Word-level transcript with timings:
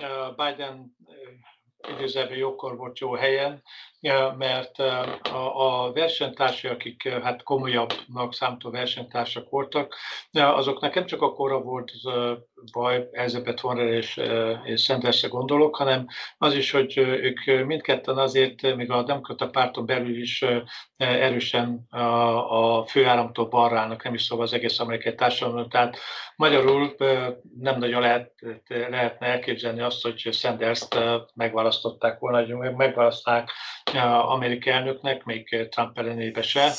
Uh, 0.00 0.32
Biden 0.32 0.90
idézőben 1.88 2.36
jókor 2.36 2.76
volt 2.76 2.98
jó 2.98 3.14
helyen, 3.14 3.62
mert 4.38 4.78
a, 4.78 5.86
a 5.86 5.92
versenytársai, 5.92 6.70
akik 6.70 7.08
hát 7.08 7.42
komolyabbnak 7.42 8.34
számító 8.34 8.70
versenytársak 8.70 9.50
voltak, 9.50 9.96
azoknak 10.32 10.94
nem 10.94 11.06
csak 11.06 11.22
akkora 11.22 11.60
volt 11.60 11.92
baj, 12.72 13.08
Elizabeth 13.12 13.64
Warner 13.64 13.86
és, 13.86 14.20
és 14.64 14.82
Sandersre 14.82 15.28
gondolok, 15.28 15.76
hanem 15.76 16.06
az 16.38 16.54
is, 16.54 16.70
hogy 16.70 16.98
ők 16.98 17.66
mindketten 17.66 18.18
azért, 18.18 18.76
még 18.76 18.90
a 18.90 19.02
demokrata 19.02 19.48
párton 19.48 19.86
belül 19.86 20.20
is 20.20 20.44
erősen 20.96 21.86
a, 21.90 22.78
a 22.78 22.86
főáramtól 22.86 23.48
balra 23.48 23.96
nem 24.02 24.14
is 24.14 24.22
szóval 24.22 24.44
az 24.44 24.52
egész 24.52 24.78
amerikai 24.78 25.14
társadalom. 25.14 25.68
Tehát 25.68 25.96
magyarul 26.36 26.94
nem 27.58 27.78
nagyon 27.78 28.00
lehet, 28.00 28.32
lehetne 28.68 29.26
elképzelni 29.26 29.80
azt, 29.80 30.02
hogy 30.02 30.28
Sanders-t 30.32 30.96
megválasztották 31.70 32.18
volna, 32.18 32.36
hogy 32.38 32.76
megválaszták 32.76 33.50
amerikai 34.28 34.72
elnöknek, 34.72 35.24
még 35.24 35.68
Trump 35.68 35.98
ellenébe 35.98 36.42
se. 36.42 36.70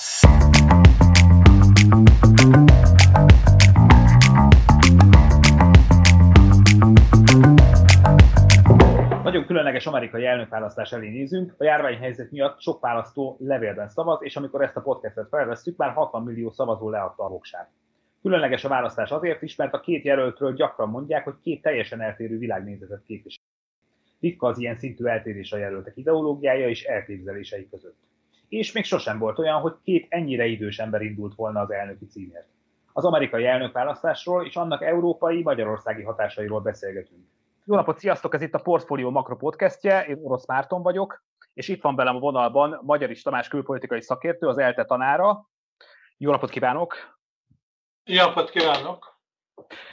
Nagyon 9.24 9.46
különleges 9.46 9.86
amerikai 9.86 10.26
elnökválasztás 10.26 10.92
elé 10.92 11.10
nézünk. 11.10 11.56
A 11.58 11.64
járványhelyzet 11.64 12.32
miatt 12.32 12.62
sok 12.62 12.82
választó 12.82 13.38
levélben 13.40 13.90
szavaz, 13.90 14.20
és 14.24 14.36
amikor 14.36 14.62
ezt 14.62 14.76
a 14.76 14.82
podcastet 14.82 15.28
felvesztük, 15.30 15.78
már 15.78 15.94
60 15.94 16.24
millió 16.24 16.52
szavazó 16.52 16.90
leadta 16.90 17.24
a 17.24 17.30
voksát. 17.30 17.70
Különleges 18.22 18.64
a 18.64 18.70
választás 18.70 19.12
azért 19.12 19.42
is, 19.42 19.56
mert 19.56 19.74
a 19.74 19.80
két 19.80 20.04
jelöltről 20.04 20.54
gyakran 20.54 20.90
mondják, 20.90 21.24
hogy 21.24 21.36
két 21.44 21.62
teljesen 21.62 22.02
eltérő 22.02 22.38
világnézetet 22.38 23.04
képvisel. 23.06 23.44
Ritka 24.22 24.48
az 24.48 24.58
ilyen 24.58 24.78
szintű 24.78 25.06
eltérés 25.06 25.52
a 25.52 25.58
jelöltek 25.58 25.98
ideológiája 25.98 26.70
és 26.70 26.84
elképzelései 26.84 27.70
között. 27.70 27.98
És 28.50 28.72
még 28.72 28.84
sosem 28.84 29.20
volt 29.20 29.40
olyan, 29.40 29.62
hogy 29.62 29.74
két 29.84 30.06
ennyire 30.10 30.46
idős 30.46 30.80
ember 30.80 31.02
indult 31.02 31.36
volna 31.36 31.60
az 31.60 31.72
elnöki 31.72 32.06
címért. 32.06 32.48
Az 32.94 33.06
amerikai 33.06 33.46
elnökválasztásról 33.46 34.46
és 34.46 34.56
annak 34.56 34.84
európai, 34.84 35.42
magyarországi 35.42 36.04
hatásairól 36.04 36.62
beszélgetünk. 36.62 37.26
Jó 37.66 37.76
napot, 37.76 38.00
sziasztok! 38.00 38.34
Ez 38.34 38.42
itt 38.42 38.54
a 38.54 38.60
Portfolio 38.60 39.12
Makro 39.12 39.36
podcastje, 39.36 40.06
én 40.06 40.18
Orosz 40.22 40.46
Márton 40.46 40.82
vagyok, 40.82 41.24
és 41.54 41.68
itt 41.68 41.82
van 41.82 41.96
velem 41.96 42.16
a 42.16 42.20
vonalban 42.20 42.80
Magyaris 42.84 43.22
Tamás 43.22 43.48
külpolitikai 43.48 44.02
szakértő, 44.02 44.48
az 44.48 44.58
ELTE 44.58 44.86
tanára. 44.86 45.50
Jó 46.18 46.32
napot 46.32 46.50
kívánok! 46.50 46.96
Jó 48.04 48.26
napot 48.26 48.50
kívánok! 48.50 49.20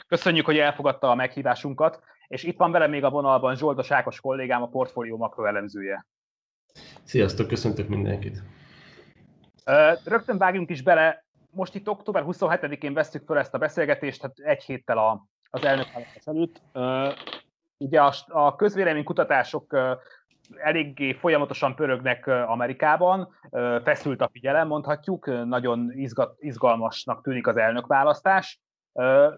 Köszönjük, 0.07 0.45
hogy 0.45 0.57
elfogadta 0.57 1.09
a 1.09 1.15
meghívásunkat, 1.15 2.03
és 2.29 2.43
itt 2.43 2.57
van 2.57 2.71
velem 2.71 2.89
még 2.89 3.03
a 3.03 3.09
vonalban 3.09 3.55
Zsoldos 3.55 3.91
Ákos 3.91 4.19
kollégám, 4.19 4.61
a 4.61 4.67
Portfolio 4.67 5.17
Makro 5.17 5.45
elemzője. 5.45 6.05
Sziasztok, 7.03 7.47
köszöntök 7.47 7.87
mindenkit! 7.87 8.41
Rögtön 10.05 10.37
vágjunk 10.37 10.69
is 10.69 10.81
bele, 10.81 11.25
most 11.51 11.75
itt 11.75 11.89
október 11.89 12.23
27-én 12.27 12.93
vesztük 12.93 13.25
fel 13.25 13.37
ezt 13.37 13.53
a 13.53 13.57
beszélgetést, 13.57 14.21
hát 14.21 14.39
egy 14.39 14.63
héttel 14.63 14.97
a, 14.97 15.25
az 15.49 15.63
elnök 15.63 15.87
előtt. 16.23 16.61
Ugye 17.77 18.01
a, 18.01 18.13
a 18.27 18.55
közvéleménykutatások 18.55 19.77
eléggé 20.55 21.13
folyamatosan 21.13 21.75
pörögnek 21.75 22.27
Amerikában, 22.27 23.35
feszült 23.83 24.21
a 24.21 24.29
figyelem, 24.31 24.67
mondhatjuk, 24.67 25.25
nagyon 25.45 25.91
izgat, 25.91 26.35
izgalmasnak 26.39 27.23
tűnik 27.23 27.47
az 27.47 27.57
elnökválasztás. 27.57 28.59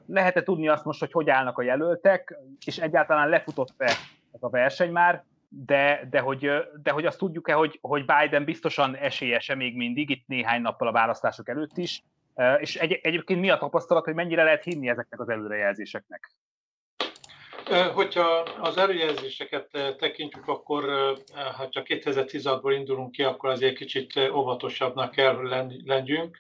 Lehet-e 0.08 0.44
tudni 0.44 0.68
azt 0.68 0.86
most, 0.86 1.00
hogy 1.00 1.12
hogy 1.12 1.30
állnak 1.30 1.58
a 1.58 1.62
jelöltek, 1.62 2.38
és 2.66 2.78
egyáltalán 2.78 3.30
lefutott-e 3.30 3.86
ez 4.32 4.44
a 4.44 4.50
verseny 4.50 4.92
már, 4.92 5.24
de, 5.50 6.08
de, 6.10 6.20
hogy, 6.20 6.52
de 6.84 6.92
hogy 6.92 7.06
azt 7.06 7.18
tudjuk-e, 7.18 7.54
hogy, 7.54 7.80
hogy 7.82 8.06
Biden 8.06 8.44
biztosan 8.44 8.96
esélyese 8.96 9.56
még 9.56 9.76
mindig, 9.76 10.10
itt 10.10 10.28
néhány 10.28 10.62
nappal 10.62 10.88
a 10.88 10.92
választások 10.92 11.50
előtt 11.50 11.78
is, 11.78 12.04
és 12.60 12.76
egy, 12.76 13.00
egyébként 13.02 13.40
mi 13.40 13.50
a 13.50 13.58
tapasztalat, 13.58 14.06
hogy 14.06 14.14
mennyire 14.14 14.44
lehet 14.44 14.64
hinni 14.64 14.90
ezeknek 14.90 15.20
az 15.20 15.30
előrejelzéseknek? 15.30 16.32
Hogyha 17.94 18.24
az 18.62 18.78
előjelzéseket 18.78 19.96
tekintjük, 19.98 20.48
akkor 20.48 20.84
ha 21.58 21.70
csak 21.70 21.86
2016-ból 21.90 22.74
indulunk 22.78 23.12
ki, 23.12 23.24
akkor 23.24 23.50
azért 23.50 23.76
kicsit 23.76 24.18
óvatosabbnak 24.34 25.12
kell 25.12 25.36
lennünk. 25.86 26.40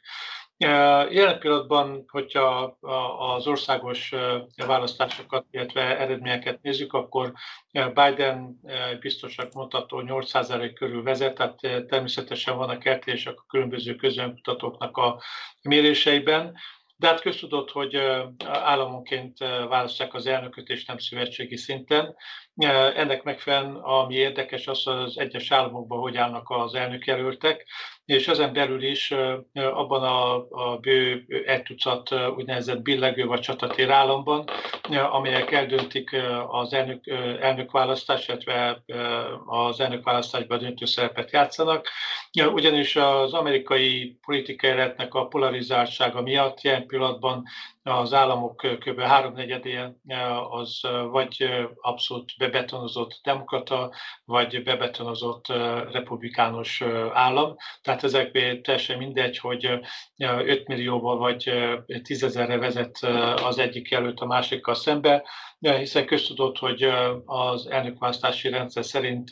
Jelen 1.09 1.39
pillanatban, 1.39 2.03
hogyha 2.07 2.77
az 3.35 3.47
országos 3.47 4.13
választásokat, 4.65 5.45
illetve 5.51 5.99
eredményeket 5.99 6.61
nézzük, 6.61 6.93
akkor 6.93 7.33
Biden 7.71 8.59
biztosak 8.99 9.53
mondható 9.53 10.03
8% 10.05 10.71
körül 10.75 11.03
vezet, 11.03 11.35
tehát 11.35 11.87
természetesen 11.87 12.57
vannak 12.57 12.85
eltérések 12.85 13.39
a 13.39 13.45
különböző 13.47 13.95
közönkutatóknak 13.95 14.97
a 14.97 15.21
méréseiben. 15.61 16.53
De 16.95 17.07
hát 17.07 17.21
köztudott, 17.21 17.71
hogy 17.71 17.95
államonként 18.47 19.37
választják 19.69 20.13
az 20.13 20.27
elnököt, 20.27 20.67
és 20.67 20.85
nem 20.85 20.97
szövetségi 20.97 21.57
szinten. 21.57 22.15
Ennek 22.95 23.23
megfelelően, 23.23 23.75
ami 23.75 24.15
érdekes, 24.15 24.67
az 24.67 24.87
az 24.87 25.17
egyes 25.17 25.51
államokban 25.51 25.99
hogy 25.99 26.17
állnak 26.17 26.49
az 26.49 26.73
elnökjelöltek, 26.75 27.65
és 28.05 28.27
ezen 28.27 28.53
belül 28.53 28.83
is 28.83 29.11
abban 29.53 30.03
a, 30.03 30.35
a 30.49 30.77
bő 30.77 31.25
egy 31.45 31.63
tucat 31.63 32.13
úgynevezett 32.35 32.81
billegő 32.81 33.25
vagy 33.25 33.39
csatatér 33.39 33.89
államban, 33.89 34.43
amelyek 35.11 35.51
eldöntik 35.51 36.15
az 36.47 36.73
elnök, 36.73 37.07
elnökválasztást, 37.39 38.27
illetve 38.27 38.83
az 39.45 39.79
elnökválasztásban 39.79 40.59
döntő 40.59 40.85
szerepet 40.85 41.31
játszanak. 41.31 41.87
Ugyanis 42.53 42.95
az 42.95 43.33
amerikai 43.33 44.17
politikai 44.25 44.69
életnek 44.69 45.13
a 45.13 45.27
polarizáltsága 45.27 46.21
miatt 46.21 46.61
jelen 46.61 46.85
pillanatban 46.87 47.43
az 47.83 48.13
államok 48.13 48.55
kb. 48.79 48.99
háromnegyedén 48.99 50.01
az 50.49 50.79
vagy 51.11 51.49
abszolút 51.81 52.31
bebetonozott 52.37 53.19
demokrata, 53.23 53.91
vagy 54.25 54.63
bebetonozott 54.63 55.47
republikánus 55.91 56.81
állam. 57.13 57.55
Tehát 57.81 58.03
ezekben 58.03 58.61
teljesen 58.61 58.97
mindegy, 58.97 59.37
hogy 59.37 59.79
5 60.17 60.67
millióval 60.67 61.17
vagy 61.17 61.51
10 62.03 62.23
ezerre 62.23 62.57
vezet 62.57 62.97
az 63.43 63.57
egyik 63.57 63.89
jelölt 63.89 64.19
a 64.19 64.25
másikkal 64.25 64.73
szembe, 64.73 65.23
hiszen 65.59 66.05
köztudott, 66.05 66.57
hogy 66.57 66.83
az 67.25 67.67
elnökválasztási 67.67 68.49
rendszer 68.49 68.85
szerint 68.85 69.29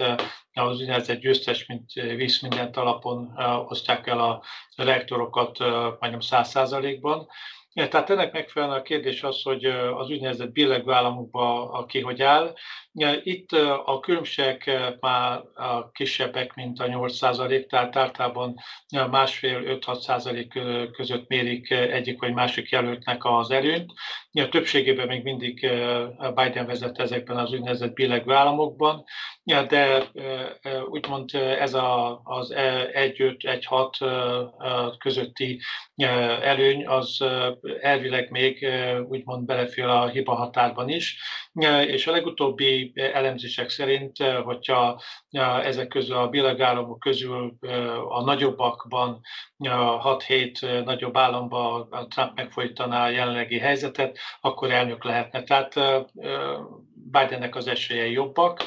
az 0.54 0.80
úgynevezett 0.80 1.20
győztes, 1.20 1.66
mint 1.66 1.92
víz 1.94 2.42
mindent 2.42 2.78
alapon 2.78 3.34
osztják 3.68 4.08
el 4.08 4.20
a 4.20 4.44
rektorokat 4.76 5.60
majdnem 6.00 6.20
száz 6.20 6.50
százalékban. 6.50 7.28
Ja, 7.74 7.88
tehát 7.88 8.10
ennek 8.10 8.34
megfelelően 8.34 8.80
a 8.80 8.82
kérdés 8.82 9.24
az, 9.24 9.42
hogy 9.42 9.66
az 9.66 10.10
úgynevezett 10.10 10.52
billegő 10.52 10.92
aki 11.72 12.02
hogy 12.02 12.22
áll. 12.22 12.54
Itt 13.24 13.52
a 13.86 14.00
különbségek 14.00 14.72
már 15.00 15.42
kisebbek, 15.92 16.54
mint 16.54 16.80
a 16.80 16.86
8% 16.86 17.66
tehát 17.66 17.96
általában 17.96 18.56
másfél-5-6 19.10 20.90
között 20.92 21.28
mérik 21.28 21.70
egyik 21.72 22.20
vagy 22.20 22.34
másik 22.34 22.70
jelöltnek 22.70 23.26
az 23.26 23.52
erőnt. 23.52 23.92
A 24.32 24.50
többségében 24.50 25.08
még 25.08 25.24
mindig 25.24 25.60
Biden 26.36 26.66
vezet 26.66 27.00
ezekben 27.00 27.38
az 27.38 27.52
úgynevezett 27.52 27.94
billegő 27.94 28.34
államokban, 28.34 29.04
de 29.44 30.04
úgymond 30.90 31.34
ez 31.34 31.74
a, 31.74 32.22
az 32.24 32.54
1-5-1-6 32.56 34.98
közötti 34.98 35.60
előny 36.42 36.88
az 36.88 37.24
elvileg 37.82 38.30
még 38.30 38.68
úgymond 39.08 39.46
belefér 39.46 39.86
a 39.86 40.08
hiba 40.08 40.36
határban 40.36 40.90
is, 40.90 41.22
és 41.64 42.08
a 42.08 42.12
legutóbbi 42.12 42.92
elemzések 42.96 43.70
szerint, 43.70 44.18
hogyha 44.44 45.02
ezek 45.64 45.88
közül 45.88 46.16
a 46.16 46.30
bilagállamok 46.30 47.00
közül 47.00 47.58
a 48.10 48.24
nagyobbakban, 48.24 49.22
6-7 49.60 50.84
nagyobb 50.86 51.18
államban 51.18 51.90
Trump 52.10 52.36
megfolytaná 52.36 53.06
a 53.06 53.10
jelenlegi 53.10 53.60
helyzetet, 53.60 54.18
akkor 54.42 54.72
elnök 54.72 55.04
lehetne. 55.04 55.44
Tehát 55.44 55.74
Bidennek 57.12 57.56
az 57.56 57.68
esélyei 57.68 58.12
jobbak, 58.12 58.62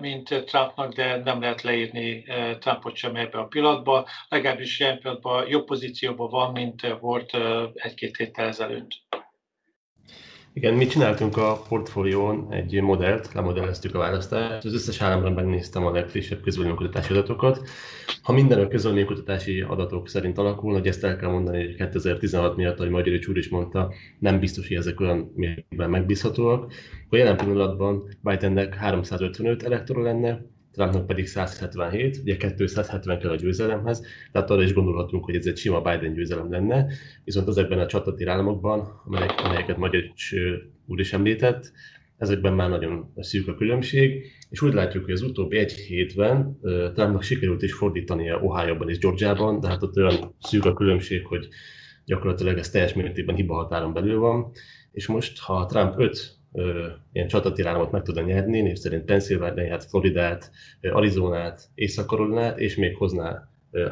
mint 0.00 0.44
Trumpnak, 0.44 0.92
de 0.92 1.16
nem 1.16 1.40
lehet 1.40 1.62
leírni 1.62 2.24
Trumpot 2.58 2.96
sem 2.96 3.16
ebbe 3.16 3.38
a 3.38 3.46
pillanatba. 3.46 4.06
Legalábbis 4.28 4.80
ilyen 4.80 4.98
pillanatban 4.98 5.48
jobb 5.48 5.64
pozícióban 5.64 6.28
van, 6.30 6.52
mint 6.52 6.96
volt 7.00 7.36
egy-két 7.74 8.16
héttel 8.16 8.46
ezelőtt. 8.46 8.88
Igen, 10.56 10.74
mi 10.74 10.86
csináltunk 10.86 11.36
a 11.36 11.62
portfólión 11.68 12.52
egy 12.52 12.80
modellt, 12.80 13.32
lemodelleztük 13.32 13.94
a 13.94 13.98
választást, 13.98 14.64
az 14.64 14.74
összes 14.74 15.00
államban 15.00 15.32
megnéztem 15.32 15.86
a 15.86 15.90
legfrissebb 15.90 16.40
közvéleménykutatási 16.40 17.12
adatokat. 17.12 17.68
Ha 18.22 18.32
minden 18.32 18.60
a 18.60 18.68
közvéleménykutatási 18.68 19.60
adatok 19.60 20.08
szerint 20.08 20.38
alakul, 20.38 20.72
hogy 20.72 20.86
ezt 20.86 21.04
el 21.04 21.16
kell 21.16 21.30
mondani, 21.30 21.64
hogy 21.64 21.74
2016 21.74 22.56
miatt, 22.56 22.78
ahogy 22.78 22.90
Magyar 22.90 23.18
úr 23.28 23.36
is 23.36 23.48
mondta, 23.48 23.92
nem 24.18 24.38
biztos, 24.38 24.68
hogy 24.68 24.76
ezek 24.76 25.00
olyan 25.00 25.32
mértékben 25.34 25.90
megbízhatóak, 25.90 26.72
akkor 27.06 27.18
jelen 27.18 27.36
pillanatban 27.36 28.08
Bidennek 28.20 28.74
355 28.74 29.62
elektora 29.62 30.02
lenne, 30.02 30.44
Trumpnak 30.74 31.06
pedig 31.06 31.26
177, 31.26 32.16
ugye 32.16 32.36
270 32.36 33.18
kell 33.18 33.30
a 33.30 33.36
győzelemhez, 33.36 34.06
tehát 34.32 34.50
arra 34.50 34.62
is 34.62 34.72
gondolhatunk, 34.72 35.24
hogy 35.24 35.34
ez 35.34 35.46
egy 35.46 35.56
sima 35.56 35.80
Biden 35.80 36.14
győzelem 36.14 36.50
lenne, 36.50 36.86
viszont 37.24 37.48
ezekben 37.48 37.78
a 37.78 37.86
csatatír 37.86 38.28
államokban, 38.28 39.02
amelyek, 39.06 39.40
amelyeket 39.44 39.76
Magyar 39.76 40.02
úr 40.86 41.00
is 41.00 41.12
említett, 41.12 41.72
ezekben 42.16 42.52
már 42.52 42.68
nagyon 42.68 43.12
szűk 43.16 43.48
a 43.48 43.54
különbség, 43.54 44.26
és 44.50 44.62
úgy 44.62 44.74
látjuk, 44.74 45.04
hogy 45.04 45.12
az 45.12 45.22
utóbbi 45.22 45.56
egy 45.56 45.72
hétben 45.72 46.58
Trumpnak 46.94 47.22
sikerült 47.22 47.62
is 47.62 47.72
fordítania 47.72 48.40
Ohio-ban 48.40 48.88
és 48.88 48.98
Georgia-ban, 48.98 49.60
de 49.60 49.68
hát 49.68 49.82
ott 49.82 49.96
olyan 49.96 50.34
szűk 50.40 50.64
a 50.64 50.74
különbség, 50.74 51.26
hogy 51.26 51.48
gyakorlatilag 52.04 52.58
ez 52.58 52.70
teljes 52.70 52.94
mértékben 52.94 53.34
hiba 53.34 53.54
határon 53.54 53.92
belül 53.92 54.18
van, 54.18 54.50
és 54.92 55.06
most, 55.06 55.38
ha 55.38 55.66
Trump 55.66 55.94
5 55.98 56.36
ilyen 57.12 57.28
csatatirállamot 57.28 57.90
meg 57.90 58.02
tudna 58.02 58.20
nyerni, 58.20 58.60
név 58.60 58.76
szerint 58.76 59.04
Pennsylvania-t, 59.04 59.84
Floridát, 59.84 60.50
Arizonát, 60.80 61.68
észak 61.74 62.14
és 62.56 62.76
még 62.76 62.96
hozná 62.96 63.48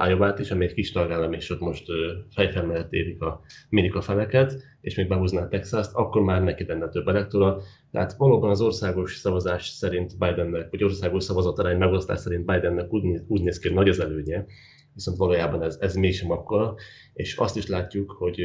iowa 0.08 0.34
is, 0.38 0.50
ami 0.50 0.64
egy 0.64 0.74
kis 0.74 0.92
tagállam, 0.92 1.32
és 1.32 1.50
ott 1.50 1.60
most 1.60 1.86
fejfel 2.34 2.66
mellett 2.66 2.92
érik 2.92 3.22
a 3.22 3.40
minika 3.68 4.00
feleket, 4.00 4.62
és 4.80 4.94
még 4.94 5.08
behozná 5.08 5.48
texas 5.48 5.86
akkor 5.92 6.22
már 6.22 6.42
neki 6.42 6.64
lenne 6.66 6.88
több 6.88 7.08
elektora. 7.08 7.60
Tehát 7.90 8.16
valóban 8.16 8.50
az 8.50 8.60
országos 8.60 9.16
szavazás 9.16 9.66
szerint 9.66 10.18
Bidennek, 10.18 10.70
vagy 10.70 10.84
országos 10.84 11.24
szavazatarány 11.24 11.76
megosztás 11.76 12.20
szerint 12.20 12.44
Bidennek 12.44 12.92
úgy, 12.92 13.20
úgy 13.26 13.42
néz 13.42 13.58
ki, 13.58 13.68
hogy 13.68 13.76
nagy 13.76 13.88
az 13.88 14.00
előnye, 14.00 14.44
viszont 14.94 15.16
valójában 15.16 15.62
ez, 15.62 15.78
ez 15.80 15.94
mégsem 15.94 16.30
akkor, 16.30 16.74
és 17.14 17.36
azt 17.36 17.56
is 17.56 17.66
látjuk, 17.66 18.10
hogy 18.10 18.40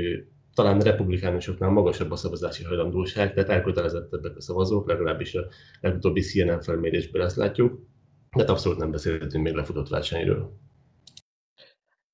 talán 0.57 0.79
republikánusoknál 0.79 1.69
magasabb 1.69 2.11
a 2.11 2.15
szavazási 2.15 2.63
hajlandóság, 2.63 3.33
tehát 3.33 3.49
elkötelezettebbek 3.49 4.35
a 4.35 4.41
szavazók, 4.41 4.87
legalábbis 4.87 5.35
a 5.35 5.45
legutóbbi 5.81 6.21
CNN 6.21 6.61
felmérésből 6.61 7.21
ezt 7.21 7.35
látjuk, 7.35 7.79
de 8.35 8.51
abszolút 8.51 8.77
nem 8.77 8.91
beszélhetünk 8.91 9.43
még 9.43 9.53
lefutott 9.53 9.89
versenyről. 9.89 10.51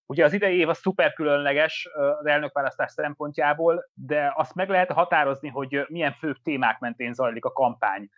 Ugye 0.05 0.23
az 0.23 0.33
idei 0.33 0.57
év 0.57 0.69
a 0.69 0.73
szuper 0.73 1.13
különleges 1.13 1.89
az 2.19 2.25
elnökválasztás 2.25 2.91
szempontjából, 2.91 3.89
de 3.93 4.33
azt 4.35 4.55
meg 4.55 4.69
lehet 4.69 4.91
határozni, 4.91 5.49
hogy 5.49 5.85
milyen 5.87 6.13
fő 6.13 6.35
témák 6.43 6.79
mentén 6.79 7.13
zajlik 7.13 7.45
a 7.45 7.51
kampány, 7.51 8.09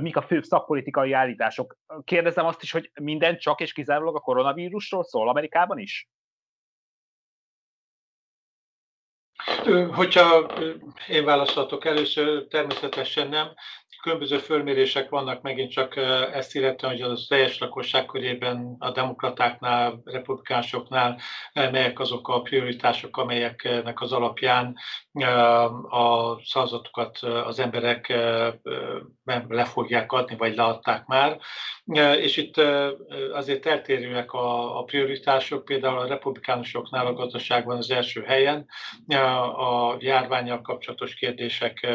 mik 0.00 0.16
a 0.16 0.22
fő 0.22 0.42
szakpolitikai 0.42 1.12
állítások. 1.12 1.76
Kérdezem 2.04 2.46
azt 2.46 2.62
is, 2.62 2.72
hogy 2.72 2.90
minden 3.00 3.38
csak 3.38 3.60
és 3.60 3.72
kizárólag 3.72 4.16
a 4.16 4.20
koronavírusról 4.20 5.04
szól 5.04 5.28
Amerikában 5.28 5.78
is? 5.78 6.08
Hogyha 9.92 10.50
én 11.08 11.24
válaszolhatok 11.24 11.84
először, 11.84 12.46
természetesen 12.46 13.28
nem. 13.28 13.48
Különböző 14.02 14.38
fölmérések 14.38 15.08
vannak 15.08 15.42
megint 15.42 15.70
csak 15.70 15.96
ezt 16.32 16.54
illetően, 16.54 16.92
hogy 16.92 17.02
az 17.02 17.26
teljes 17.28 17.58
lakosság 17.58 18.06
körében 18.06 18.76
a 18.78 18.90
demokratáknál, 18.90 20.00
republikánusoknál 20.04 21.18
melyek 21.52 22.00
azok 22.00 22.28
a 22.28 22.40
prioritások, 22.40 23.16
amelyeknek 23.16 24.00
az 24.00 24.12
alapján 24.12 24.76
a 25.90 26.36
szavazatokat 26.44 27.18
az 27.18 27.58
emberek 27.58 28.08
le 29.48 29.64
fogják 29.64 30.12
adni, 30.12 30.36
vagy 30.36 30.56
leadták 30.56 31.06
már. 31.06 31.38
És 32.20 32.36
itt 32.36 32.56
azért 33.32 33.66
eltérőek 33.66 34.32
a 34.32 34.82
prioritások, 34.86 35.64
például 35.64 35.98
a 35.98 36.06
republikánusoknál 36.06 37.06
a 37.06 37.12
gazdaságban 37.14 37.76
az 37.76 37.90
első 37.90 38.22
helyen, 38.22 38.66
a 39.56 39.96
járványjal 39.98 40.60
kapcsolatos 40.60 41.14
kérdések 41.14 41.86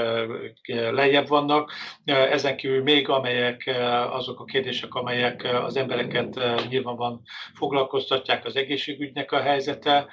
lejjebb 0.92 1.28
vannak, 1.28 1.72
ezen 2.08 2.58
kívül 2.58 2.84
még 2.84 3.10
amelyek 3.10 3.78
azok 4.10 4.40
a 4.40 4.46
kérdések, 4.46 4.94
amelyek 4.94 5.44
az 5.64 5.76
embereket 5.76 6.40
nyilvánvalóan 6.70 7.22
foglalkoztatják, 7.54 8.46
az 8.46 8.56
egészségügynek 8.56 9.32
a 9.32 9.42
helyzete, 9.42 10.08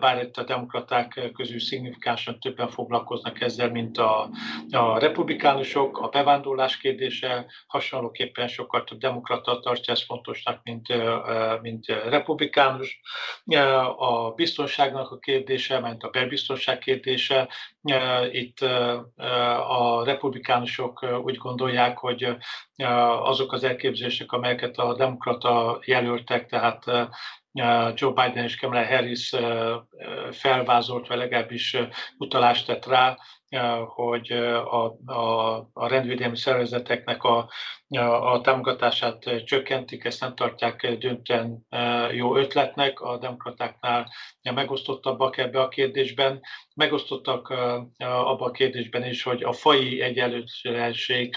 bár 0.00 0.22
itt 0.22 0.36
a 0.36 0.44
demokraták 0.44 1.30
közül 1.34 1.60
szignifikánsan 1.60 2.40
többen 2.40 2.68
foglalkoznak 2.68 3.40
ezzel, 3.40 3.70
mint 3.70 3.98
a, 3.98 4.30
a 4.70 4.98
republikánusok, 4.98 5.98
a 5.98 6.08
bevándorlás 6.08 6.76
kérdése, 6.76 7.46
hasonlóképpen 7.66 8.48
sokkal 8.48 8.84
több 8.84 8.98
demokrata 8.98 9.60
tartja 9.60 9.92
ezt 9.92 10.04
fontosnak, 10.04 10.60
mint, 10.62 10.86
mint 11.60 11.86
republikánus. 11.86 13.00
A 13.96 14.30
biztonságnak 14.30 15.10
a 15.10 15.18
kérdése, 15.18 15.80
mint 15.80 16.02
a 16.02 16.10
belbiztonság 16.10 16.78
kérdése, 16.78 17.48
itt 18.32 18.60
a 19.68 20.02
republikánusok 20.04 21.13
úgy 21.18 21.36
gondolják, 21.36 21.98
hogy 21.98 22.36
azok 23.22 23.52
az 23.52 23.64
elképzelések, 23.64 24.32
amelyeket 24.32 24.76
a 24.78 24.94
demokrata 24.94 25.78
jelöltek, 25.84 26.46
tehát 26.46 26.84
Joe 27.94 28.12
Biden 28.12 28.44
és 28.44 28.56
Kamala 28.56 28.86
Harris 28.86 29.34
felvázolt, 30.30 31.06
vagy 31.06 31.18
legalábbis 31.18 31.76
utalást 32.18 32.66
tett 32.66 32.86
rá, 32.86 33.18
hogy 33.86 34.32
a, 34.32 34.84
a, 35.06 35.54
a 35.72 35.88
rendvédelmi 35.88 36.36
szervezeteknek 36.36 37.22
a, 37.22 37.50
a 37.88 38.40
támogatását 38.40 39.44
csökkentik, 39.44 40.04
ezt 40.04 40.20
nem 40.20 40.34
tartják 40.34 40.96
döntően 40.98 41.66
jó 42.12 42.36
ötletnek. 42.36 43.00
A 43.00 43.18
demokratáknál 43.18 44.12
megosztottabbak 44.42 45.36
ebbe 45.36 45.60
a 45.60 45.68
kérdésben. 45.68 46.40
Megosztottak 46.74 47.48
abban 47.98 48.48
a 48.48 48.50
kérdésben 48.50 49.04
is, 49.04 49.22
hogy 49.22 49.42
a 49.42 49.52
fai 49.52 50.00
egyenlőtlenség 50.00 51.36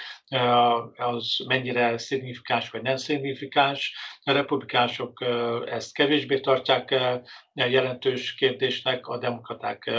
az 0.96 1.38
mennyire 1.48 1.98
szignifikáns 1.98 2.70
vagy 2.70 2.82
nem 2.82 2.96
szignifikáns. 2.96 3.96
A 4.24 4.32
republikánusok 4.32 5.26
ezt 5.66 5.94
kevésbé 5.94 6.40
tartják 6.40 6.96
jelentős 7.54 8.36
kérdésnek, 8.36 9.08
a 9.08 9.18
demokraták 9.18 9.92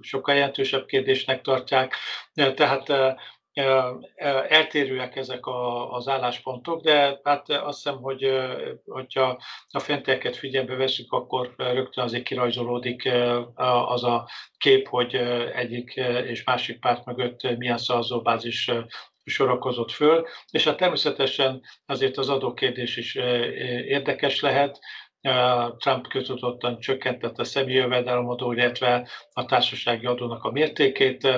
sokkal 0.00 0.34
jelentősebb 0.34 0.86
kérdésnek 0.86 1.40
tartják. 1.40 1.94
Tehát 2.34 3.16
eltérőek 4.48 5.16
ezek 5.16 5.46
az 5.90 6.08
álláspontok, 6.08 6.82
de 6.82 7.20
hát 7.24 7.48
azt 7.48 7.82
hiszem, 7.82 8.00
hogy 8.00 8.26
hogyha 8.84 9.40
a 9.68 9.78
fenteket 9.78 10.36
figyelme 10.36 10.74
veszük, 10.74 11.12
akkor 11.12 11.54
rögtön 11.56 12.04
azért 12.04 12.24
kirajzolódik 12.24 13.08
az 13.86 14.04
a 14.04 14.28
kép, 14.58 14.88
hogy 14.88 15.14
egyik 15.54 15.94
és 16.26 16.44
másik 16.44 16.80
párt 16.80 17.04
mögött 17.04 17.56
milyen 17.56 17.78
szavazóbázis 17.78 18.70
sorakozott 19.24 19.90
föl, 19.90 20.26
és 20.50 20.64
hát 20.64 20.76
természetesen 20.76 21.62
azért 21.86 22.16
az 22.16 22.28
adókérdés 22.28 22.96
is 22.96 23.14
érdekes 23.84 24.40
lehet, 24.40 24.78
Trump 25.76 26.08
köztudottan 26.08 26.80
csökkentette 26.80 27.42
a 27.42 27.44
személyi 27.44 27.76
jövedelemadó, 27.76 28.52
illetve 28.52 29.08
a 29.32 29.44
társasági 29.44 30.06
adónak 30.06 30.44
a 30.44 30.50
mértékét. 30.50 31.28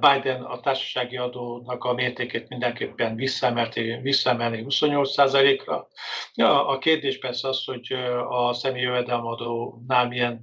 Biden 0.00 0.42
a 0.42 0.60
társasági 0.60 1.16
adónak 1.16 1.84
a 1.84 1.92
mértékét 1.92 2.48
mindenképpen 2.48 3.16
visszaemelni, 3.16 4.00
visszaemelni 4.02 4.64
28%-ra. 4.68 5.88
Ja, 6.34 6.66
a 6.66 6.78
kérdés 6.78 7.18
persze 7.18 7.48
az, 7.48 7.64
hogy 7.64 7.92
a 8.28 8.52
személyi 8.52 8.84
jövedelemadónál 8.84 10.06
milyen, 10.08 10.40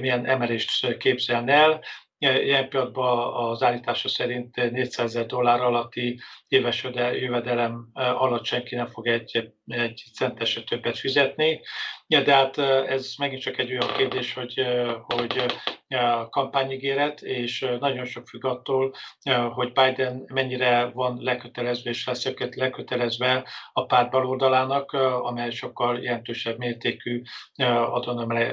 milyen 0.00 0.26
emelést 0.26 0.96
képzelne 0.96 1.52
el. 1.52 1.80
Ilyen 2.18 2.68
pillanatban 2.68 3.34
az 3.50 3.62
állítása 3.62 4.08
szerint 4.08 4.56
400 4.56 4.98
ezer 4.98 5.26
dollár 5.26 5.60
alatti 5.60 6.20
éves 6.48 6.82
jövedelem 6.94 7.88
alatt 7.92 8.44
senki 8.44 8.74
nem 8.74 8.86
fog 8.86 9.06
egy, 9.06 9.52
egy 9.66 10.02
centeset 10.14 10.66
többet 10.66 10.98
fizetni. 10.98 11.60
De 12.06 12.34
hát 12.34 12.58
ez 12.88 13.14
megint 13.18 13.42
csak 13.42 13.58
egy 13.58 13.70
olyan 13.70 13.96
kérdés, 13.96 14.34
hogy, 14.34 14.66
hogy 14.98 15.44
kampányigéret, 16.30 17.20
és 17.22 17.66
nagyon 17.80 18.04
sok 18.04 18.26
függ 18.28 18.44
attól, 18.44 18.94
hogy 19.50 19.72
Biden 19.72 20.24
mennyire 20.32 20.84
van 20.84 21.18
lekötelezve 21.22 21.90
és 21.90 22.06
lesz 22.06 22.32
lekötelezve 22.54 23.48
a 23.72 23.86
párt 23.86 24.10
baloldalának, 24.10 24.92
amely 25.22 25.50
sokkal 25.50 26.02
jelentősebb 26.02 26.58
mértékű 26.58 27.22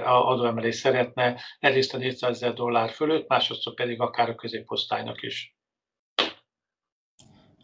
adóemelést 0.03 0.79
szeretne, 0.79 1.41
egyrészt 1.59 1.93
a 1.93 1.97
400 1.97 2.35
ezer 2.35 2.53
dollár 2.53 2.89
fölött, 2.89 3.27
másodszor 3.27 3.73
pedig 3.73 4.01
akár 4.01 4.29
a 4.29 4.35
középosztálynak 4.35 5.21
is. 5.21 5.54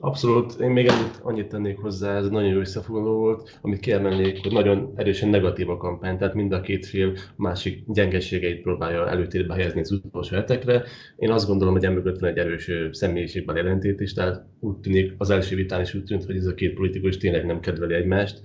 Abszolút, 0.04 0.60
én 0.60 0.70
még 0.70 0.90
annyit, 0.90 1.20
annyit 1.22 1.48
tennék 1.48 1.78
hozzá, 1.78 2.18
ez 2.18 2.30
nagyon 2.30 2.50
jó 2.50 2.60
összefoglaló 2.60 3.18
volt, 3.18 3.60
amit 3.62 3.80
kiemelnék, 3.80 4.42
hogy 4.42 4.52
nagyon 4.52 4.94
erősen 4.96 5.30
negatív 5.30 5.70
a 5.70 5.78
kampány, 5.78 6.18
tehát 6.18 6.34
mind 6.34 6.52
a 6.52 6.62
két 6.62 6.86
fél 6.86 7.14
másik 7.36 7.84
gyengeségeit 7.88 8.62
próbálja 8.62 9.10
előtérbe 9.10 9.54
helyezni 9.54 9.80
az 9.80 9.92
utolsó 9.92 10.36
hetekre. 10.36 10.84
Én 11.16 11.32
azt 11.32 11.48
gondolom, 11.48 11.74
hogy 11.74 11.86
emögött 11.86 12.20
van 12.20 12.30
egy 12.30 12.38
erős 12.38 12.72
személyiségben 12.92 13.56
jelentét 13.56 14.00
is, 14.00 14.14
tehát 14.14 14.46
úgy 14.60 14.78
tűnik, 14.78 15.14
az 15.18 15.30
első 15.30 15.56
vitán 15.56 15.82
is 15.82 15.94
úgy 15.94 16.04
tűnt, 16.04 16.26
hogy 16.26 16.36
ez 16.36 16.46
a 16.46 16.54
két 16.54 16.74
politikus 16.74 17.18
tényleg 17.18 17.46
nem 17.46 17.60
kedveli 17.60 17.94
egymást, 17.94 18.42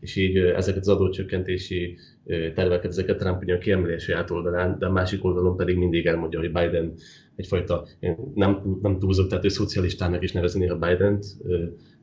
és 0.00 0.16
így 0.16 0.36
ezeket 0.36 0.80
az 0.80 0.88
adócsökkentési 0.88 1.98
terveket, 2.54 2.90
ezeket 2.90 3.18
Trump 3.18 3.42
ugyan 3.42 3.58
kiemeli 3.58 3.92
a 3.92 3.98
saját 3.98 4.30
oldalán, 4.30 4.78
de 4.78 4.86
a 4.86 4.90
másik 4.90 5.24
oldalon 5.24 5.56
pedig 5.56 5.76
mindig 5.76 6.06
elmondja, 6.06 6.38
hogy 6.38 6.52
Biden 6.52 6.94
egyfajta, 7.36 7.86
nem, 8.34 8.78
nem 8.82 8.98
túlzok, 8.98 9.28
tehát 9.28 9.44
ő 9.44 9.48
szocialistának 9.48 10.22
is 10.22 10.32
nevezni 10.32 10.68
a 10.68 10.78
Biden-t, 10.78 11.26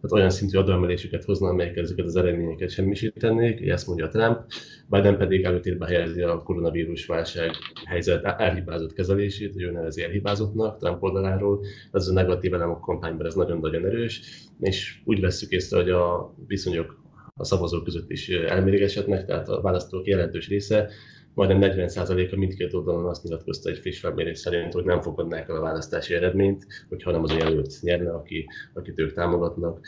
tehát 0.05 0.11
olyan 0.11 0.29
szintű 0.29 0.57
adóemeléseket 0.57 1.23
hozna, 1.23 1.47
amelyek 1.47 1.77
ezeket 1.77 2.05
az 2.05 2.15
eredményeket 2.15 2.69
semmisítenék, 2.69 3.61
ezt 3.69 3.87
mondja 3.87 4.07
Trump, 4.07 4.39
Biden 4.89 5.17
pedig 5.17 5.43
előtérbe 5.43 5.85
helyezi 5.85 6.21
a 6.21 6.43
koronavírus 6.43 7.05
válság 7.05 7.51
helyzet 7.85 8.23
elhibázott 8.23 8.93
kezelését, 8.93 9.53
ő 9.57 9.71
nevezi 9.71 10.03
elhibázottnak 10.03 10.77
Trump 10.77 11.03
oldaláról, 11.03 11.65
ez 11.91 12.07
a 12.07 12.13
negatív 12.13 12.53
elem 12.53 12.69
a 12.69 12.79
kampányban 12.79 13.25
ez 13.25 13.33
nagyon-nagyon 13.33 13.85
erős, 13.85 14.21
és 14.59 15.01
úgy 15.05 15.21
veszük 15.21 15.51
észre, 15.51 15.77
hogy 15.77 15.89
a 15.89 16.33
viszonyok 16.47 17.04
a 17.39 17.43
szavazók 17.43 17.83
között 17.83 18.09
is 18.09 18.29
elmérgesednek, 18.29 19.25
tehát 19.25 19.49
a 19.49 19.61
választók 19.61 20.07
jelentős 20.07 20.47
része, 20.47 20.89
majdnem 21.33 21.71
40%-a 21.71 22.35
mindkét 22.35 22.73
oldalon 22.73 23.05
azt 23.05 23.23
nyilatkozta 23.23 23.69
egy 23.69 23.77
friss 23.77 23.99
felmérés 23.99 24.39
szerint, 24.39 24.73
hogy 24.73 24.83
nem 24.83 25.01
fogadnák 25.01 25.49
el 25.49 25.55
a 25.55 25.61
választási 25.61 26.13
eredményt, 26.13 26.65
hogyha 26.89 27.11
nem 27.11 27.23
az 27.23 27.31
a 27.31 27.37
jelölt 27.37 27.81
nyerne, 27.81 28.11
aki, 28.11 28.45
akit 28.73 28.99
ők 28.99 29.13
támogatnak. 29.13 29.79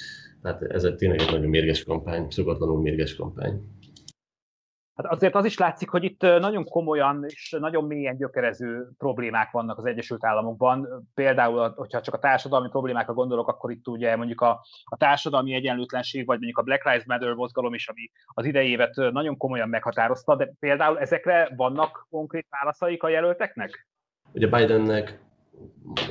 Tehát 0.41 0.61
ez 0.61 0.87
tényleg 0.97 1.19
egy 1.21 1.31
nagyon 1.31 1.49
mérges 1.49 1.83
kampány, 1.83 2.27
szokatlanul 2.29 2.81
mérges 2.81 3.15
kampány. 3.15 3.61
Hát 4.97 5.11
azért 5.11 5.35
az 5.35 5.45
is 5.45 5.57
látszik, 5.57 5.89
hogy 5.89 6.03
itt 6.03 6.21
nagyon 6.21 6.65
komolyan 6.65 7.23
és 7.27 7.55
nagyon 7.59 7.83
mélyen 7.83 8.17
gyökerező 8.17 8.87
problémák 8.97 9.51
vannak 9.51 9.77
az 9.77 9.85
Egyesült 9.85 10.25
Államokban. 10.25 11.07
Például, 11.13 11.73
hogyha 11.75 12.01
csak 12.01 12.13
a 12.13 12.19
társadalmi 12.19 12.69
problémákra 12.69 13.13
gondolok, 13.13 13.47
akkor 13.47 13.71
itt 13.71 13.87
ugye 13.87 14.15
mondjuk 14.15 14.41
a, 14.41 14.65
a 14.83 14.97
társadalmi 14.97 15.53
egyenlőtlenség, 15.53 16.25
vagy 16.25 16.37
mondjuk 16.37 16.57
a 16.57 16.61
Black 16.61 16.83
Lives 16.85 17.05
Matter 17.05 17.33
mozgalom 17.33 17.73
is, 17.73 17.87
ami 17.87 18.11
az 18.25 18.45
idejévet 18.45 18.95
nagyon 18.95 19.37
komolyan 19.37 19.69
meghatározta, 19.69 20.35
de 20.35 20.53
például 20.59 20.99
ezekre 20.99 21.49
vannak 21.55 22.07
konkrét 22.09 22.47
válaszaik 22.49 23.03
a 23.03 23.09
jelölteknek? 23.09 23.87
Ugye 24.33 24.47
Bidennek 24.47 25.19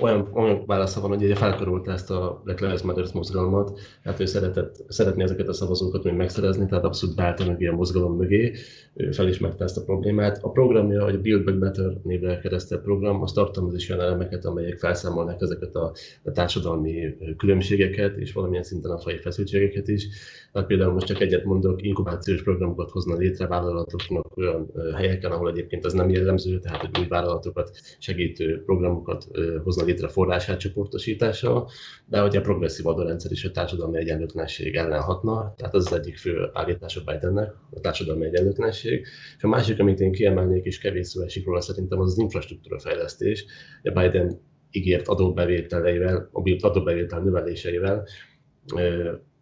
olyan, 0.00 0.28
olyan 0.32 0.62
válasza 0.66 1.00
van, 1.00 1.10
hogy 1.10 1.22
ugye 1.24 1.34
felkarolta 1.34 1.92
ezt 1.92 2.10
a 2.10 2.40
Black 2.44 2.60
Lives 2.60 2.82
Matter 2.82 3.04
mozgalmat, 3.14 3.80
hát 4.04 4.20
ő 4.20 4.24
szeretett, 4.24 4.84
szeretné 4.88 5.22
ezeket 5.22 5.48
a 5.48 5.52
szavazókat 5.52 6.04
még 6.04 6.14
megszerezni, 6.14 6.66
tehát 6.66 6.84
abszolút 6.84 7.16
beállt 7.16 7.40
a 7.40 7.44
mögé 7.44 7.66
a 7.66 7.74
mozgalom 7.74 8.16
mögé, 8.16 8.52
ő 8.94 9.10
felismerte 9.10 9.64
ezt 9.64 9.76
a 9.76 9.84
problémát. 9.84 10.38
A 10.42 10.50
programja, 10.50 11.04
hogy 11.04 11.14
a 11.14 11.20
Build 11.20 11.44
Back 11.44 11.58
Better 11.58 11.92
névre 12.02 12.38
keresztelt 12.38 12.82
program, 12.82 13.22
az 13.22 13.32
tartalmaz 13.32 13.74
is 13.74 13.90
olyan 13.90 14.02
elemeket, 14.02 14.44
amelyek 14.44 14.78
felszámolnak 14.78 15.40
ezeket 15.40 15.74
a, 15.74 15.92
a 16.24 16.30
társadalmi 16.30 17.16
különbségeket, 17.36 18.16
és 18.16 18.32
valamilyen 18.32 18.62
szinten 18.62 18.90
a 18.90 18.98
fai 18.98 19.18
feszültségeket 19.18 19.88
is. 19.88 20.08
Tehát 20.52 20.68
például 20.68 20.92
most 20.92 21.06
csak 21.06 21.20
egyet 21.20 21.44
mondok, 21.44 21.82
inkubációs 21.82 22.42
programokat 22.42 22.90
hozna 22.90 23.16
létre 23.16 23.46
vállalatoknak 23.46 24.36
olyan 24.36 24.70
helyeken, 24.94 25.32
ahol 25.32 25.50
egyébként 25.50 25.84
az 25.84 25.92
nem 25.92 26.10
jellemző, 26.10 26.58
tehát 26.58 26.80
hogy 26.80 26.90
új 26.98 27.06
vállalatokat 27.08 27.70
segítő 27.98 28.62
programokat 28.64 29.26
hozna 29.66 29.84
létre 29.84 30.08
forrásátcsoportosítással, 30.08 31.70
de 32.06 32.20
hogy 32.20 32.36
a 32.36 32.40
progresszív 32.40 32.86
adórendszer 32.86 33.30
is 33.32 33.44
a 33.44 33.50
társadalmi 33.50 33.98
egyenlőtlenség 33.98 34.74
ellen 34.74 35.00
hatna, 35.00 35.54
tehát 35.56 35.74
az 35.74 35.86
az 35.86 35.98
egyik 35.98 36.16
fő 36.16 36.50
állítás 36.52 36.96
a 36.96 37.12
Bidennek, 37.12 37.54
a 37.70 37.80
társadalmi 37.80 38.24
egyenlőtlenség. 38.24 39.06
És 39.36 39.42
a 39.42 39.48
másik, 39.48 39.80
amit 39.80 40.00
én 40.00 40.12
kiemelnék, 40.12 40.64
és 40.64 40.78
kevés 40.78 41.06
szó 41.06 41.22
esik 41.22 41.44
róla 41.46 41.60
szerintem, 41.60 42.00
az 42.00 42.10
az 42.10 42.18
infrastruktúra 42.18 42.78
fejlesztés. 42.78 43.44
Biden 43.82 44.40
ígért 44.70 45.08
adóbevételeivel, 45.08 46.28
a 46.32 46.66
adóbevétel 46.66 47.20
növeléseivel 47.20 48.06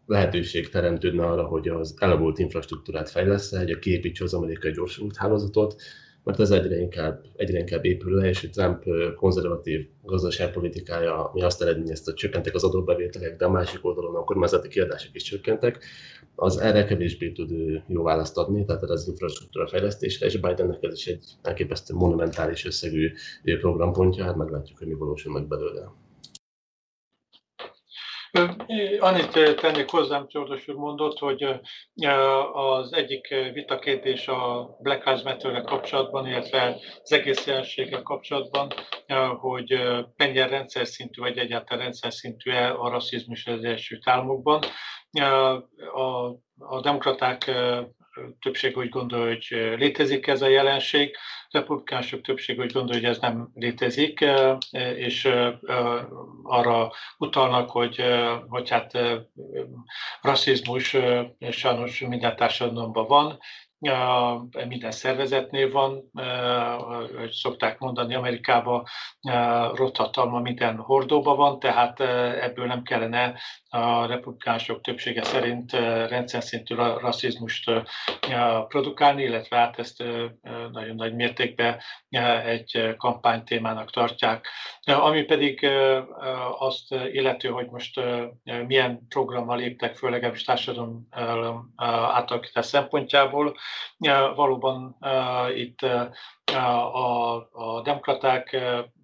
lehetőség 0.06 0.68
teremtődne 0.68 1.26
arra, 1.26 1.44
hogy 1.44 1.68
az 1.68 1.94
elavult 1.98 2.38
infrastruktúrát 2.38 3.10
fejlesz 3.10 3.56
hogy 3.56 3.70
a 3.70 3.78
kiépítse 3.78 4.24
az 4.24 4.34
amerikai 4.34 4.72
gyorsult 4.72 5.16
hálózatot, 5.16 5.82
mert 6.24 6.40
ez 6.40 6.50
egyre 6.50 6.76
inkább, 6.76 7.24
egyre 7.36 7.58
inkább 7.58 7.84
épül 7.84 8.14
le, 8.14 8.28
és 8.28 8.48
Trump 8.52 8.84
konzervatív 9.16 9.88
gazdaságpolitikája, 10.02 11.24
ami 11.28 11.42
azt 11.42 11.62
eredményezte, 11.62 12.10
hogy 12.10 12.20
csökkentek 12.20 12.54
az 12.54 12.64
adóbevételek, 12.64 13.36
de 13.36 13.44
a 13.44 13.50
másik 13.50 13.84
oldalon 13.84 14.14
a 14.14 14.24
kormányzati 14.24 14.68
kiadások 14.68 15.14
is 15.14 15.22
csökkentek, 15.22 15.84
az 16.34 16.58
erre 16.58 16.84
kevésbé 16.84 17.32
tud 17.32 17.50
jó 17.86 18.02
választ 18.02 18.38
adni, 18.38 18.64
tehát 18.64 18.82
az 18.82 19.08
infrastruktúra 19.08 19.68
fejlesztésre, 19.68 20.26
és 20.26 20.40
Bidennek 20.40 20.82
ez 20.82 20.92
is 20.92 21.06
egy 21.06 21.24
elképesztő 21.42 21.94
monumentális 21.94 22.64
összegű 22.64 23.12
programpontja, 23.42 24.24
hát 24.24 24.36
meglátjuk, 24.36 24.78
hogy 24.78 24.86
mi 24.86 24.94
valósul 24.94 25.32
meg 25.32 25.46
belőle. 25.48 25.92
Annyit 28.98 29.56
tennék 29.60 29.90
hozzám, 29.90 30.28
Csordos 30.28 30.68
úr 30.68 30.74
mondott, 30.74 31.18
hogy 31.18 31.46
az 32.52 32.92
egyik 32.92 33.34
vitakérdés 33.52 34.28
a 34.28 34.70
Black 34.80 35.04
Lives 35.04 35.22
matter 35.22 35.62
kapcsolatban, 35.62 36.26
illetve 36.26 36.76
az 37.02 37.12
egész 37.12 37.46
jelenséggel 37.46 38.02
kapcsolatban, 38.02 38.72
hogy 39.40 39.80
mennyire 40.16 40.46
rendszer 40.46 40.86
szintű, 40.86 41.20
vagy 41.20 41.38
egyáltalán 41.38 41.82
rendszer 41.82 42.12
szintű-e 42.12 42.74
a 42.74 42.88
rasszizmus 42.88 43.46
az 43.46 43.64
Egyesült 43.64 44.08
Államokban. 44.08 44.62
A, 45.92 46.00
a 46.58 46.80
demokraták 46.82 47.50
többség 48.40 48.76
úgy 48.76 48.88
gondolja, 48.88 49.26
hogy 49.26 49.46
létezik 49.78 50.26
ez 50.26 50.42
a 50.42 50.48
jelenség, 50.48 51.16
a 51.48 51.58
republikánusok 51.58 52.20
többség 52.20 52.58
úgy 52.58 52.72
gondolja, 52.72 53.00
hogy 53.00 53.10
ez 53.10 53.18
nem 53.18 53.50
létezik, 53.54 54.24
és 54.96 55.28
arra 56.42 56.92
utalnak, 57.18 57.70
hogy, 57.70 58.02
hogy 58.48 58.70
hát 58.70 58.98
rasszizmus 60.20 60.96
sajnos 61.50 62.00
minden 62.00 62.36
társadalomban 62.36 63.06
van, 63.06 63.38
minden 64.68 64.90
szervezetnél 64.90 65.70
van, 65.70 66.10
hogy 67.16 67.30
szokták 67.30 67.78
mondani, 67.78 68.14
Amerikában 68.14 68.84
rothatalma 69.72 70.40
minden 70.40 70.76
hordóban 70.76 71.36
van, 71.36 71.58
tehát 71.58 72.00
ebből 72.40 72.66
nem 72.66 72.82
kellene 72.82 73.40
a 73.68 74.06
republikánusok 74.06 74.80
többsége 74.80 75.22
szerint 75.22 75.72
rendszer 76.08 76.42
szintű 76.42 76.74
rasszizmust 76.74 77.70
produkálni, 78.68 79.22
illetve 79.22 79.56
hát 79.56 79.78
ezt 79.78 80.04
nagyon 80.72 80.94
nagy 80.94 81.14
mértékben 81.14 81.80
egy 82.44 82.94
kampánytémának 82.96 83.90
tartják. 83.90 84.48
Ami 84.84 85.22
pedig 85.22 85.68
azt 86.58 86.94
illető, 87.12 87.48
hogy 87.48 87.66
most 87.70 88.00
milyen 88.66 89.06
programmal 89.08 89.56
léptek 89.56 89.96
föl, 89.96 90.10
legalábbis 90.10 90.44
társadalom 90.44 91.08
átalakítás 92.12 92.66
szempontjából, 92.66 93.56
valóban 94.34 94.96
itt 95.54 95.78
a, 96.52 97.36
a 97.52 97.82
demokraták 97.82 98.56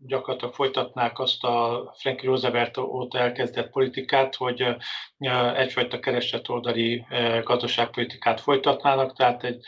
gyakorlatilag 0.06 0.54
folytatnák 0.54 1.18
azt 1.18 1.44
a 1.44 1.90
Franklin 1.98 2.30
Roosevelt 2.30 2.78
óta 2.78 3.18
elkezdett 3.18 3.70
politikát, 3.70 4.34
hogy 4.34 4.76
egyfajta 5.54 6.00
keresztetoldali 6.00 7.06
gazdaságpolitikát 7.44 8.40
folytatnának, 8.40 9.16
tehát 9.16 9.44
egy 9.44 9.64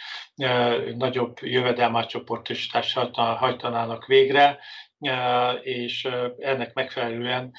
nagyobb 0.97 1.37
jövedelmátcsoportosítást 1.41 2.95
hajtanának 3.15 4.07
végre, 4.07 4.59
és 5.63 6.09
ennek 6.39 6.75
megfelelően 6.75 7.53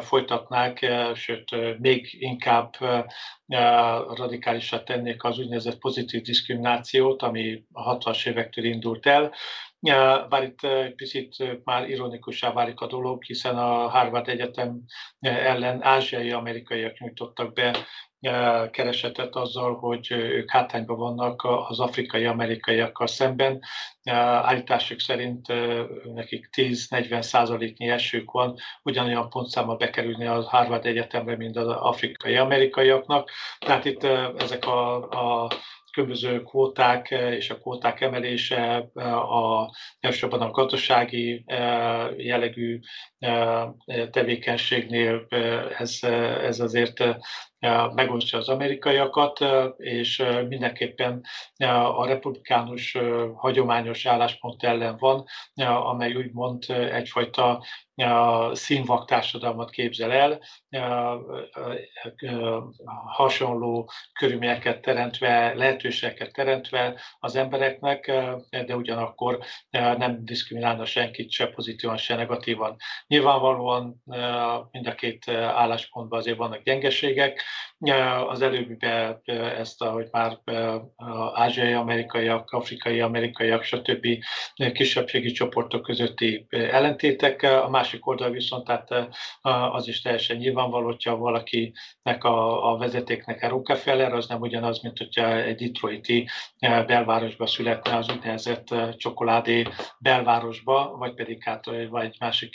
folytatnák, 0.00 0.86
sőt 1.14 1.78
még 1.78 2.08
inkább 2.20 2.74
radikálisra 4.14 4.82
tennék 4.82 5.24
az 5.24 5.38
úgynevezett 5.38 5.78
pozitív 5.78 6.22
diszkriminációt, 6.22 7.22
ami 7.22 7.64
a 7.72 7.96
60-as 7.96 8.28
évektől 8.28 8.64
indult 8.64 9.06
el, 9.06 9.32
bár 10.28 10.42
itt 10.42 10.60
picit 10.96 11.64
már 11.64 11.88
ironikusá 11.88 12.52
válik 12.52 12.80
a 12.80 12.86
dolog, 12.86 13.22
hiszen 13.22 13.58
a 13.58 13.88
Harvard 13.88 14.28
Egyetem 14.28 14.80
ellen 15.20 15.82
ázsiai 15.82 16.30
amerikaiak 16.30 16.98
nyújtottak 16.98 17.52
be 17.52 17.76
keresetet 18.70 19.34
azzal, 19.34 19.74
hogy 19.74 20.10
ők 20.10 20.50
hátrányban 20.50 20.96
vannak 20.96 21.42
az 21.68 21.80
afrikai 21.80 22.24
amerikaiakkal 22.24 23.06
szemben. 23.06 23.60
Állítások 24.04 25.00
szerint 25.00 25.46
nekik 26.14 26.48
10-40 26.56 27.22
százaléknyi 27.22 27.88
esők 27.88 28.30
van, 28.30 28.54
ugyanolyan 28.82 29.28
pontszámmal 29.28 29.76
bekerülni 29.76 30.26
a 30.26 30.42
Harvard 30.42 30.86
Egyetemre, 30.86 31.36
mint 31.36 31.56
az 31.56 31.68
afrikai 31.68 32.36
amerikaiaknak. 32.36 33.30
Tehát 33.58 33.84
itt 33.84 34.04
ezek 34.36 34.66
a, 34.66 34.94
a 35.08 35.50
különböző 35.94 36.42
kvóták 36.42 37.10
és 37.10 37.50
a 37.50 37.58
kvóták 37.58 38.00
emelése 38.00 38.76
a, 38.94 39.70
elsősorban 40.00 40.40
a 40.40 40.50
gazdasági 40.50 41.44
jellegű 42.16 42.80
tevékenységnél 44.10 45.26
ez, 45.78 45.98
ez 46.42 46.60
azért 46.60 47.04
megosztja 47.94 48.38
az 48.38 48.48
amerikaiakat, 48.48 49.38
és 49.76 50.24
mindenképpen 50.48 51.24
a 51.94 52.06
republikánus 52.06 52.98
hagyományos 53.34 54.06
álláspont 54.06 54.62
ellen 54.62 54.96
van, 54.98 55.24
amely 55.64 56.14
úgymond 56.14 56.64
egyfajta 56.92 57.64
színvak 58.52 59.06
társadalmat 59.06 59.70
képzel 59.70 60.12
el, 60.12 60.40
hasonló 63.06 63.90
körülményeket 64.12 64.80
teremtve, 64.80 65.54
lehetőségeket 65.54 66.32
teremtve 66.32 67.00
az 67.18 67.36
embereknek, 67.36 68.12
de 68.50 68.76
ugyanakkor 68.76 69.38
nem 69.70 70.24
diszkriminálna 70.24 70.84
senkit 70.84 71.30
se 71.30 71.46
pozitívan, 71.46 71.96
se 71.96 72.16
negatívan. 72.16 72.76
Nyilvánvalóan 73.06 74.02
mind 74.70 74.86
a 74.86 74.94
két 74.94 75.28
álláspontban 75.28 76.18
azért 76.18 76.36
vannak 76.36 76.62
gyengeségek. 76.62 77.42
Az 78.28 78.42
előbbiben 78.42 79.20
ezt, 79.58 79.82
ahogy 79.82 80.08
már 80.10 80.38
ázsiai 81.34 81.72
amerikaiak, 81.72 82.50
afrikai 82.50 83.00
amerikaiak, 83.00 83.62
stb. 83.62 84.06
kisebbségi 84.72 85.30
csoportok 85.30 85.82
közötti 85.82 86.46
ellentétek, 86.50 87.42
a 87.42 87.68
másik 87.68 88.06
oldal 88.06 88.30
viszont 88.30 88.64
tehát 88.64 89.08
az 89.72 89.88
is 89.88 90.00
teljesen 90.00 90.36
nyilvánvaló, 90.36 90.84
hogyha 90.86 91.16
valakinek 91.16 92.24
a, 92.24 92.70
a 92.72 92.76
vezetéknek 92.76 93.42
a 93.42 93.48
Rockefeller, 93.48 94.12
az 94.12 94.26
nem 94.26 94.40
ugyanaz, 94.40 94.82
mint 94.82 94.98
hogyha 94.98 95.36
egy 95.36 95.56
detroiti 95.56 96.28
belvárosba 96.60 97.46
születne 97.46 97.96
az 97.96 98.10
úgynevezett 98.10 98.74
csokoládé 98.96 99.66
belvárosba, 99.98 100.96
vagy 100.98 101.14
pedig 101.14 101.42
hát 101.42 101.64
vagy 101.90 102.04
egy 102.04 102.16
másik 102.20 102.54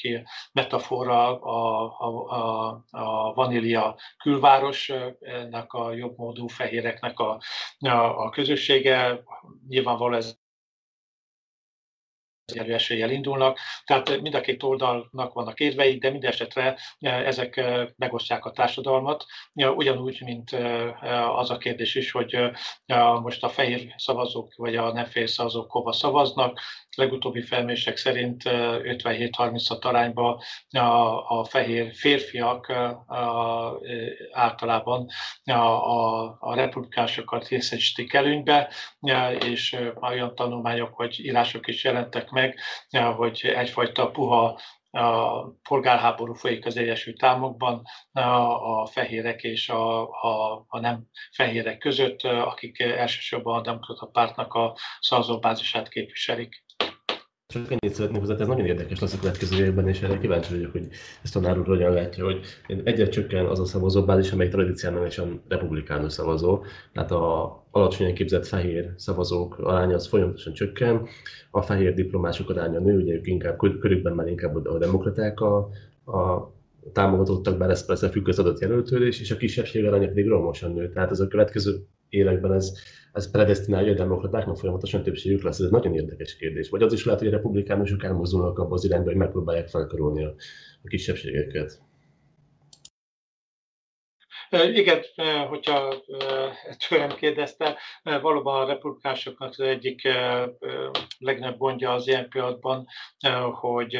metafora 0.51 1.41
a, 1.41 1.95
a, 1.97 2.25
a, 2.29 2.67
a 2.89 3.33
vanília 3.33 3.95
külvárosnak 4.86 5.74
a 5.74 5.93
jobbmódú 5.93 6.48
fehéreknek 6.48 7.19
a, 7.19 7.41
a, 7.79 7.89
a 8.25 8.29
közössége. 8.29 9.24
Nyilvánvaló 9.67 10.15
ez 10.15 10.38
nyerő 12.53 12.74
eséllyel 12.74 13.09
indulnak. 13.09 13.59
Tehát 13.86 14.21
mind 14.21 14.36
a 14.36 14.41
két 14.41 14.63
oldalnak 14.63 15.33
vannak 15.33 15.59
érvei, 15.59 15.98
de 15.98 16.09
minden 16.09 16.31
esetre 16.31 16.77
eh, 17.00 17.27
ezek 17.27 17.57
eh, 17.57 17.88
megosztják 17.95 18.45
a 18.45 18.51
társadalmat. 18.51 19.25
Ugyanúgy, 19.53 20.21
mint 20.21 20.53
eh, 20.53 21.38
az 21.38 21.50
a 21.50 21.57
kérdés 21.57 21.95
is, 21.95 22.12
hogy 22.12 22.38
most 23.21 23.43
a 23.43 23.50
fehér 23.50 23.93
szavazók 23.98 24.55
vagy 24.55 24.75
a 24.75 24.91
nem 24.91 25.05
fehér 25.05 25.29
szavazók 25.29 25.71
hova 25.71 25.91
szavaznak. 25.91 26.59
Legutóbbi 26.96 27.41
felmések 27.41 27.98
szerint 27.98 28.41
57-36 28.46 29.81
arányban 29.81 30.39
a, 30.69 30.79
a 31.39 31.43
fehér 31.43 31.93
férfiak 31.93 32.67
a, 32.67 33.79
általában 34.31 35.08
a, 35.43 35.51
a, 35.51 36.38
a 36.39 36.55
republikásokat 36.55 37.48
részesítik 37.48 38.13
előnybe, 38.13 38.72
és 39.46 39.77
olyan 40.01 40.36
tanulmányok 40.36 40.98
vagy 40.98 41.19
írások 41.19 41.67
is 41.67 41.84
jelentek 41.84 42.29
meg, 42.29 42.60
hogy 43.15 43.41
egyfajta 43.55 44.12
puha 44.12 44.60
a 44.91 45.41
polgárháború 45.50 46.34
folyik 46.34 46.65
az 46.65 46.77
Egyesült 46.77 47.24
Államokban 47.24 47.81
a 48.12 48.86
fehérek 48.86 49.43
és 49.43 49.69
a, 49.69 50.01
a, 50.01 50.65
a 50.67 50.79
nem 50.79 51.03
fehérek 51.31 51.77
között, 51.77 52.22
akik 52.22 52.79
elsősorban 52.79 53.60
a 53.60 53.62
demokrata 53.62 54.05
pártnak 54.05 54.53
a 54.53 54.77
szavazóbázisát 55.00 55.89
képviselik. 55.89 56.63
Csak 57.53 57.71
ennyit 57.71 57.95
szeretnék 57.95 58.19
hozzá, 58.19 58.35
ez 58.39 58.47
nagyon 58.47 58.65
érdekes 58.65 58.99
lesz 58.99 59.13
a 59.13 59.19
következő 59.19 59.65
évben, 59.65 59.87
és 59.87 60.01
erre 60.01 60.17
kíváncsi 60.17 60.53
vagyok, 60.53 60.71
hogy 60.71 60.87
ezt 61.23 61.35
a 61.35 61.57
úr 61.57 61.65
hogyan 61.65 61.93
látja, 61.93 62.23
hogy 62.23 62.39
egyre 62.83 63.07
csökken 63.07 63.45
az 63.45 63.59
a 63.59 63.65
szavazóbázis, 63.65 64.31
amely 64.31 64.47
tradicionálisan 64.47 65.41
republikánus 65.47 66.13
szavazó, 66.13 66.63
tehát 66.93 67.11
a 67.11 67.63
alacsonyan 67.71 68.13
képzett 68.13 68.47
fehér 68.47 68.93
szavazók 68.95 69.57
aránya 69.57 69.95
az 69.95 70.07
folyamatosan 70.07 70.53
csökken, 70.53 71.07
a 71.51 71.61
fehér 71.61 71.93
diplomások 71.93 72.49
aránya 72.49 72.79
nő, 72.79 72.97
ugye 72.97 73.13
ők 73.13 73.27
inkább 73.27 73.57
körükben 73.57 74.13
már 74.13 74.27
inkább 74.27 74.65
a 74.65 74.77
demokraták 74.77 75.39
a, 75.39 75.57
a 76.05 76.51
támogatottak, 76.93 77.57
bár 77.57 77.69
ez 77.69 77.85
persze 77.85 78.09
függ 78.09 78.27
az 78.27 78.39
adott 78.39 78.59
jelöltől, 78.59 79.07
és 79.07 79.31
a 79.31 79.37
kisebbség 79.37 79.85
aránya 79.85 80.07
pedig 80.07 80.27
romosan 80.27 80.73
nő. 80.73 80.89
Tehát 80.89 81.11
ez 81.11 81.19
a 81.19 81.27
következő 81.27 81.85
években 82.09 82.53
ez 82.53 82.73
ez 83.13 83.31
predestinálja 83.31 83.91
a 83.91 83.95
demokratáknak 83.95 84.57
folyamatosan 84.57 85.03
többségük 85.03 85.43
lesz. 85.43 85.59
Ez 85.59 85.69
nagyon 85.69 85.93
érdekes 85.95 86.35
kérdés. 86.35 86.69
Vagy 86.69 86.81
az 86.81 86.93
is 86.93 87.05
lehet, 87.05 87.19
hogy 87.19 87.29
a 87.29 87.35
republikánusok 87.35 88.03
elmozdulnak 88.03 88.59
abba 88.59 88.73
az 88.73 88.85
irányba, 88.85 89.09
hogy 89.09 89.15
megpróbálják 89.19 89.67
felkarolni 89.67 90.25
a, 90.25 90.33
a 90.83 90.87
kisebbségeket. 90.87 91.81
Igen, 94.51 95.01
hogyha 95.47 95.93
tőlem 96.89 97.15
kérdezte, 97.15 97.77
valóban 98.03 98.61
a 98.61 98.67
republikánusoknak 98.67 99.49
az 99.49 99.60
egyik 99.60 100.01
legnagyobb 101.17 101.57
gondja 101.57 101.93
az 101.93 102.07
ilyen 102.07 102.29
pillanatban, 102.29 102.88
hogy 103.60 103.99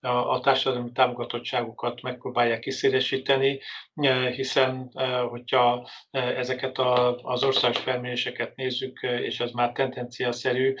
a 0.00 0.40
társadalmi 0.40 0.92
támogatottságukat 0.92 2.02
megpróbálják 2.02 2.60
kiszélesíteni, 2.60 3.60
hiszen 4.34 4.90
hogyha 5.28 5.88
ezeket 6.10 6.78
az 7.22 7.44
országos 7.44 7.78
felméréseket 7.78 8.56
nézzük, 8.56 9.00
és 9.02 9.40
ez 9.40 9.50
már 9.50 9.72
tendenciaszerű, 9.72 10.74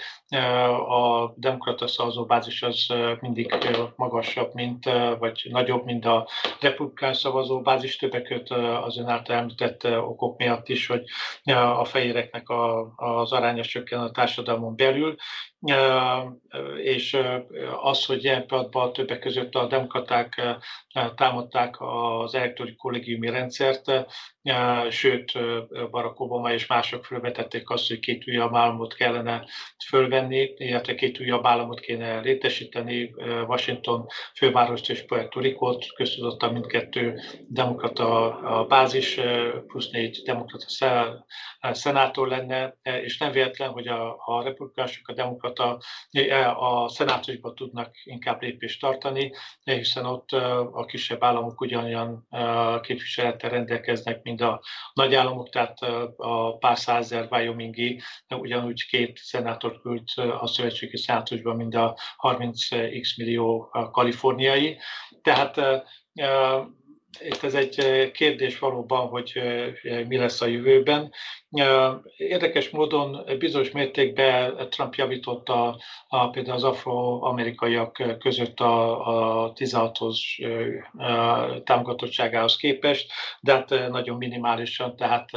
a 0.88 1.32
demokrata 1.36 1.86
szavazóbázis 1.86 2.62
az 2.62 2.86
mindig 3.20 3.54
magasabb, 3.96 4.54
mint, 4.54 4.84
vagy 5.18 5.46
nagyobb, 5.50 5.84
mint 5.84 6.04
a 6.04 6.28
republikán 6.60 7.14
szavazóbázis, 7.14 7.96
többek 7.96 8.22
között 8.22 8.48
az 8.84 8.98
ön 8.98 9.08
által 9.08 9.36
említett 9.36 9.84
okok 9.84 10.38
miatt 10.38 10.68
is, 10.68 10.86
hogy 10.86 11.04
a 11.54 11.84
fehéreknek 11.84 12.46
az 12.96 13.32
aránya 13.32 13.64
csökken 13.64 14.00
a 14.00 14.10
társadalmon 14.10 14.76
belül, 14.76 15.16
és 16.82 17.18
az, 17.82 18.04
hogy 18.04 18.24
ilyen 18.24 18.46
pillanatban 18.46 18.92
többek 18.92 19.18
között 19.18 19.54
a 19.54 19.66
demokraták 19.66 20.42
támadták 21.14 21.76
az 21.78 22.34
elektori 22.34 22.76
kollégiumi 22.76 23.30
rendszert, 23.30 24.06
sőt 24.90 25.32
Barack 25.90 26.20
Obama 26.20 26.52
és 26.52 26.66
mások 26.66 27.04
felvetették 27.04 27.70
azt, 27.70 27.88
hogy 27.88 27.98
két 27.98 28.28
újabb 28.28 28.54
államot 28.54 28.94
kellene 28.94 29.44
fölvenni, 29.88 30.54
illetve 30.56 30.94
két 30.94 31.20
újabb 31.20 31.46
államot 31.46 31.80
kéne 31.80 32.20
létesíteni, 32.20 33.14
Washington 33.46 34.06
fővárost 34.34 34.90
és 34.90 35.04
Puerto 35.04 35.40
Ricot, 35.40 35.86
köztudottan 35.94 36.52
mindkettő 36.52 37.20
demokrata 37.48 38.66
bázis, 38.68 39.20
plusz 39.66 39.90
négy 39.90 40.22
demokrata 40.24 40.66
szenátor 41.72 42.28
lenne, 42.28 42.76
és 42.82 43.18
nem 43.18 43.32
véletlen, 43.32 43.70
hogy 43.70 43.86
a, 43.86 44.16
a 44.24 44.42
republikánusok, 44.42 45.08
a 45.08 45.12
demokrata 45.12 45.45
a 46.56 46.88
szenátusban 46.88 47.54
tudnak 47.54 47.94
inkább 48.04 48.42
lépést 48.42 48.80
tartani, 48.80 49.32
hiszen 49.62 50.06
ott 50.06 50.32
a 50.72 50.84
kisebb 50.86 51.24
államok 51.24 51.60
ugyanolyan 51.60 52.28
képviselettel 52.80 53.50
rendelkeznek, 53.50 54.22
mint 54.22 54.40
a 54.40 54.62
nagy 54.92 55.14
államok, 55.14 55.48
tehát 55.48 55.78
a 56.16 56.56
pár 56.56 56.78
százezer 56.78 57.28
Wyomingi 57.30 58.00
ugyanúgy 58.28 58.86
két 58.86 59.18
szenátor 59.18 59.80
küld 59.80 60.02
a 60.40 60.46
szövetségi 60.46 60.96
szenátusban, 60.96 61.56
mint 61.56 61.74
a 61.74 61.98
30x 62.22 63.16
millió 63.16 63.70
kaliforniai. 63.92 64.78
Tehát 65.22 65.60
itt 67.20 67.42
ez 67.42 67.54
egy 67.54 68.10
kérdés 68.10 68.58
valóban, 68.58 69.08
hogy 69.08 69.42
mi 70.08 70.16
lesz 70.16 70.40
a 70.40 70.46
jövőben. 70.46 71.12
Érdekes 72.16 72.70
módon 72.70 73.24
bizonyos 73.38 73.70
mértékben 73.70 74.68
Trump 74.70 74.94
javította 74.94 75.78
a, 76.08 76.30
például 76.30 76.56
az 76.56 76.64
afroamerikaiak 76.64 78.18
között 78.18 78.60
a, 78.60 79.44
a 79.44 79.52
16-hoz 79.52 80.20
támogatottságához 81.64 82.56
képest, 82.56 83.12
de 83.40 83.52
hát 83.52 83.68
nagyon 83.90 84.16
minimálisan, 84.16 84.96
tehát 84.96 85.30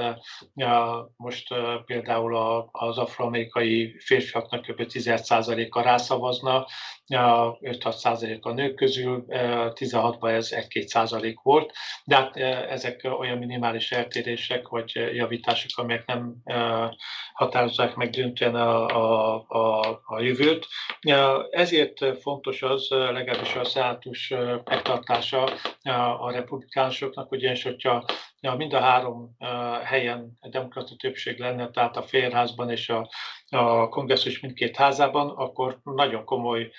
most 1.18 1.48
például 1.86 2.36
az 2.72 2.98
afroamerikai 2.98 3.96
férfiaknak 4.00 4.62
kb. 4.62 4.82
10%-a 4.82 5.82
rászavazna, 5.82 6.66
5-6% 7.08 8.42
a 8.42 8.52
nők 8.52 8.76
közül, 8.76 9.26
16-ban 9.28 10.32
ez 10.36 10.50
1-2 10.52 10.86
százalék 10.86 11.40
volt, 11.42 11.72
de 12.06 12.16
hát 12.16 12.38
ezek 12.70 13.08
olyan 13.20 13.38
minimális 13.38 13.92
eltérések 13.92 14.68
vagy 14.68 14.92
javítások, 15.14 15.78
amelyek 15.78 16.06
nem 16.10 16.36
határozzák 17.34 17.96
meg 17.96 18.10
döntően 18.10 18.56
a, 18.56 18.86
a, 18.88 19.46
a, 19.48 20.02
a 20.06 20.20
jövőt. 20.20 20.68
Ezért 21.52 22.22
fontos 22.22 22.62
az, 22.62 22.88
legalábbis 22.90 23.56
a 23.56 23.64
szenátus 23.64 24.34
megtartása 24.64 25.44
a 26.20 26.32
republikánusoknak, 26.32 27.32
ugyanis 27.32 27.64
hogyha 27.64 28.06
mind 28.42 28.74
a 28.74 28.80
három 28.80 29.36
helyen 29.84 30.38
demokrata 30.42 30.96
többség 30.96 31.40
lenne, 31.40 31.70
tehát 31.70 31.98
a 31.98 32.04
félházban 32.04 32.70
és 32.70 32.90
a, 32.90 33.10
a 33.50 33.90
kongresszus 33.90 34.40
mindkét 34.40 34.76
házában, 34.76 35.30
akkor 35.30 35.80
nagyon 35.84 36.26
komoly 36.26 36.72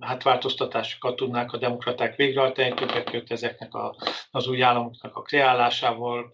hát 0.00 0.22
változtatásokat 0.22 1.16
tudnák 1.16 1.52
a 1.52 1.58
demokraták 1.58 2.16
végrehajtani, 2.16 2.74
többek 2.74 3.04
között 3.04 3.30
ezeknek 3.30 3.74
a, 3.74 3.96
az 4.30 4.48
új 4.48 4.62
államoknak 4.62 5.16
a 5.16 5.22
kreálásával, 5.22 6.30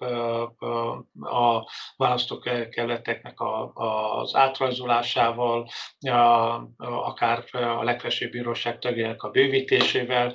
a 1.20 1.70
választókerületeknek 1.96 3.40
a, 3.40 3.72
az 4.20 4.35
átrajzolásával, 4.35 5.68
akár 6.77 7.44
a 7.53 7.83
legfelsőbb 7.83 8.31
bíróság 8.31 8.79
tagjának 8.79 9.22
a 9.22 9.31
bővítésével, 9.31 10.35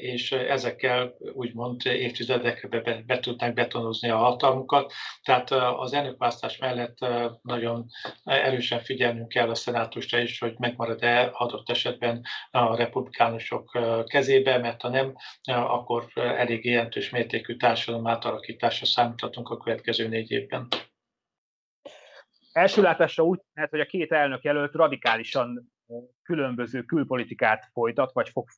és 0.00 0.32
ezekkel 0.32 1.14
úgymond 1.32 1.71
évtizedekre 1.84 2.68
be, 2.68 3.02
be 3.06 3.20
tudnák 3.20 3.54
betonozni 3.54 4.08
a 4.08 4.16
hatalmukat. 4.16 4.92
Tehát 5.22 5.50
az 5.50 5.92
elnökválasztás 5.92 6.58
mellett 6.58 6.98
nagyon 7.42 7.86
erősen 8.24 8.80
figyelnünk 8.80 9.28
kell 9.28 9.50
a 9.50 9.54
szenátusra 9.54 10.18
is, 10.18 10.38
hogy 10.38 10.54
megmarad-e 10.58 11.30
adott 11.32 11.70
esetben 11.70 12.22
a 12.50 12.76
republikánusok 12.76 13.78
kezébe, 14.04 14.58
mert 14.58 14.80
ha 14.82 14.88
nem, 14.88 15.14
akkor 15.44 16.04
elég 16.14 16.64
jelentős 16.64 17.10
mértékű 17.10 17.56
társadalom 17.56 18.06
átalakításra 18.06 18.86
számíthatunk 18.86 19.48
a 19.48 19.56
következő 19.56 20.08
négy 20.08 20.30
évben. 20.30 20.68
Első 22.52 22.82
látásra 22.82 23.24
úgy 23.24 23.40
tűnhet, 23.40 23.70
hogy 23.70 23.80
a 23.80 23.86
két 23.86 24.12
elnök 24.12 24.42
jelölt 24.42 24.74
radikálisan 24.74 25.71
különböző 26.22 26.82
külpolitikát 26.82 27.70
folytat, 27.72 28.12
vagy 28.12 28.28
fog, 28.28 28.48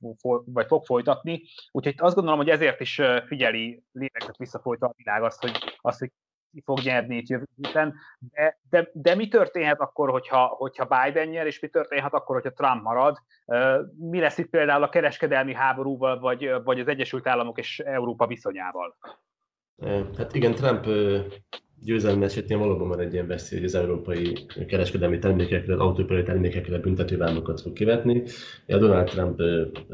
vagy 0.45 0.67
fog 0.67 0.85
folytatni. 0.85 1.43
Úgyhogy 1.71 1.95
azt 1.97 2.15
gondolom, 2.15 2.39
hogy 2.39 2.51
ezért 2.51 2.81
is 2.81 3.01
figyeli 3.27 3.83
lélegzett 3.93 4.37
visszafolytva 4.37 4.87
a 4.87 4.95
világ 4.97 5.23
azt, 5.23 5.41
hogy, 5.41 5.79
azt, 5.81 5.99
hogy 5.99 6.11
ki 6.55 6.63
fog 6.65 6.79
nyerni 6.81 7.17
itt 7.17 7.29
jövő 7.29 7.49
héten. 7.57 7.95
De, 8.19 8.59
de, 8.71 8.91
de 8.93 9.15
mi 9.15 9.29
történhet 9.29 9.81
akkor, 9.81 10.11
hogyha, 10.11 10.47
hogyha 10.47 10.85
Biden 10.85 11.29
nyer, 11.29 11.47
és 11.47 11.61
mi 11.61 11.69
történhet 11.69 12.13
akkor, 12.13 12.35
hogyha 12.35 12.53
Trump 12.53 12.83
marad? 12.83 13.19
Mi 13.99 14.21
lesz 14.21 14.39
itt 14.39 14.51
például 14.51 14.83
a 14.83 14.89
kereskedelmi 14.89 15.55
háborúval, 15.55 16.19
vagy, 16.21 16.51
vagy 16.65 16.81
az 16.81 16.89
Egyesült 16.89 17.27
Államok 17.27 17.59
és 17.59 17.79
Európa 17.79 18.27
viszonyával? 18.27 18.97
Hát 20.17 20.35
igen, 20.35 20.55
Trump 20.55 20.87
győzelme 21.85 22.25
esetén 22.25 22.59
valóban 22.59 22.89
van 22.89 23.01
egy 23.01 23.13
ilyen 23.13 23.27
veszély, 23.27 23.59
hogy 23.59 23.69
az 23.69 23.75
európai 23.75 24.33
kereskedelmi 24.67 25.19
termékekre, 25.19 25.75
autóipari 25.75 26.23
termékekre 26.23 26.79
büntetővámokat 26.79 27.61
fog 27.61 27.73
kivetni. 27.73 28.23
A 28.67 28.77
Donald 28.77 29.09
Trump 29.09 29.43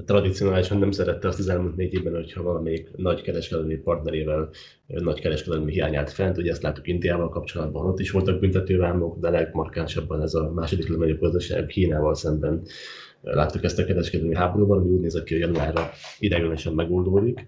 tradicionálisan 0.07 0.79
nem 0.79 0.91
szerette 0.91 1.29
azt 1.29 1.39
az 1.39 1.49
elmúlt 1.49 1.77
négy 1.77 1.95
évben, 1.95 2.15
hogyha 2.15 2.43
valamelyik 2.43 2.91
nagy 2.97 3.23
kereskedelmi 3.23 3.77
partnerével 3.77 4.49
nagy 4.87 5.21
kereskedelmi 5.21 5.73
hiányát 5.73 6.11
fent. 6.11 6.39
Ugye 6.39 6.51
ezt 6.51 6.63
láttuk 6.63 6.87
Indiával 6.87 7.29
kapcsolatban, 7.29 7.87
ott 7.87 8.01
is 8.01 8.11
voltak 8.11 8.41
büntetővámok, 8.41 9.19
de 9.19 9.31
legmarkánsabban 9.31 10.23
ez 10.23 10.35
a 10.35 10.53
második 10.53 10.89
legnagyobb 10.89 11.21
gazdaság 11.21 11.67
Kínával 11.67 12.15
szemben 12.15 12.63
láttuk 13.23 13.65
ezt 13.65 13.79
a 13.79 13.85
kereskedelmi 13.85 14.35
háborúban, 14.35 14.79
ami 14.79 14.89
úgy 14.89 15.01
nézett 15.01 15.25
ki, 15.25 15.35
hogy 15.35 15.43
januárra 15.43 15.91
ideiglenesen 16.19 16.73
megoldódik. 16.73 17.47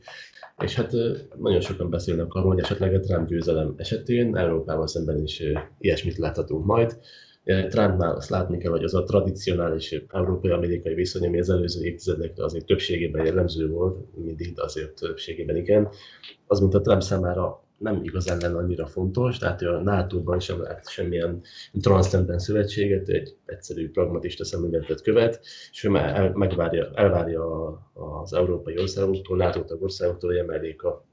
És 0.62 0.74
hát 0.74 0.92
nagyon 1.38 1.60
sokan 1.60 1.90
beszélnek 1.90 2.32
arról, 2.32 2.52
hogy 2.52 2.62
esetleg 2.62 2.94
a 2.94 3.00
Trump 3.00 3.28
győzelem 3.28 3.74
esetén 3.76 4.36
Európával 4.36 4.86
szemben 4.86 5.22
is 5.22 5.42
ilyesmit 5.78 6.16
láthatunk 6.16 6.64
majd. 6.64 6.98
Trumpnál 7.44 8.16
azt 8.16 8.30
látni 8.30 8.58
kell, 8.58 8.70
hogy 8.70 8.84
az 8.84 8.94
a 8.94 9.02
tradicionális 9.02 10.04
európai-amerikai 10.08 10.94
viszony, 10.94 11.26
ami 11.26 11.38
az 11.38 11.50
előző 11.50 11.84
évtizedekre 11.84 12.44
azért 12.44 12.66
többségében 12.66 13.24
jellemző 13.24 13.68
volt, 13.68 14.16
mindig, 14.24 14.54
de 14.54 14.62
azért 14.62 14.94
többségében 14.94 15.56
igen, 15.56 15.88
az, 16.46 16.60
mint 16.60 16.74
a 16.74 16.80
Trump 16.80 17.02
számára 17.02 17.61
nem 17.82 18.00
igazán 18.02 18.38
lenne 18.38 18.56
annyira 18.56 18.86
fontos, 18.86 19.38
tehát 19.38 19.62
a 19.62 19.80
NATO-ban 19.82 20.40
sem 20.40 20.62
lát 20.62 20.88
semmilyen 20.88 21.40
transzcendens 21.80 22.42
szövetséget, 22.42 23.08
egy 23.08 23.36
egyszerű 23.46 23.90
pragmatista 23.90 24.44
szemléletet 24.44 25.02
követ, 25.02 25.40
és 25.72 25.84
ő 25.84 25.94
el, 25.94 26.32
megvárja, 26.34 26.90
elvárja 26.94 27.66
az 27.94 28.32
európai 28.32 28.78
országoktól, 28.78 29.36
NATO 29.36 29.64
tagországoktól, 29.64 30.30
hogy 30.30 30.38
emeljék 30.38 30.82
a 30.82 31.04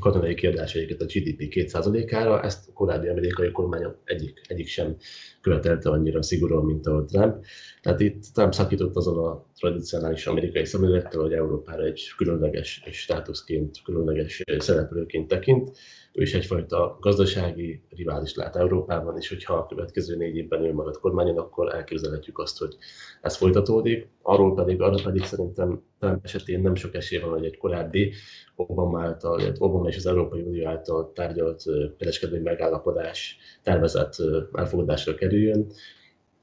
katonai 0.00 0.34
kiadásaikat 0.34 1.00
a 1.00 1.04
GDP 1.04 1.54
2%-ára, 1.54 2.42
ezt 2.42 2.68
a 2.68 2.72
korábbi 2.72 3.08
amerikai 3.08 3.50
kormány 3.50 3.86
egyik, 4.04 4.40
egyik 4.48 4.66
sem 4.66 4.96
követelte 5.40 5.90
annyira 5.90 6.22
szigorúan, 6.22 6.64
mint 6.64 6.86
a 6.86 7.04
Trump. 7.04 7.44
Tehát 7.82 8.00
itt 8.00 8.24
Trump 8.34 8.54
szakított 8.54 8.96
azon 8.96 9.18
a 9.24 9.44
tradicionális 9.58 10.26
amerikai 10.26 10.64
szemlélettel, 10.64 11.20
hogy 11.20 11.32
Európára 11.32 11.84
egy 11.84 12.02
különleges 12.16 12.82
státuszként, 12.90 13.82
különleges 13.84 14.42
szereplőként 14.58 15.28
tekint. 15.28 15.76
Ő 16.12 16.22
is 16.22 16.34
egyfajta 16.34 16.96
gazdasági 17.00 17.82
rivális 17.90 18.34
lát 18.34 18.56
Európában, 18.56 19.16
és 19.16 19.28
hogyha 19.28 19.54
a 19.54 19.66
következő 19.66 20.16
négy 20.16 20.36
évben 20.36 20.64
ő 20.64 20.72
marad 20.72 20.98
kormányon, 20.98 21.38
akkor 21.38 21.74
elképzelhetjük 21.74 22.38
azt, 22.38 22.58
hogy 22.58 22.76
ez 23.22 23.36
folytatódik. 23.36 24.08
Arról 24.22 24.54
pedig, 24.54 24.80
arra 24.80 25.02
pedig 25.02 25.22
szerintem 25.22 25.82
Trump 25.98 26.24
esetén 26.24 26.60
nem 26.60 26.74
sok 26.74 26.94
esély 26.94 27.18
van, 27.18 27.30
hogy 27.30 27.44
egy 27.44 27.56
korábbi 27.56 28.12
Obama 28.56 29.02
által, 29.02 29.40
Obama 29.58 29.88
és 29.88 29.96
az 29.96 30.06
Európai 30.06 30.40
Unió 30.40 30.66
által 30.66 31.12
tárgyalt 31.14 31.62
kereskedelmi 31.98 32.44
megállapodás 32.44 33.36
tervezett 33.62 34.14
elfogadásra 34.52 35.14
kerüljön. 35.14 35.66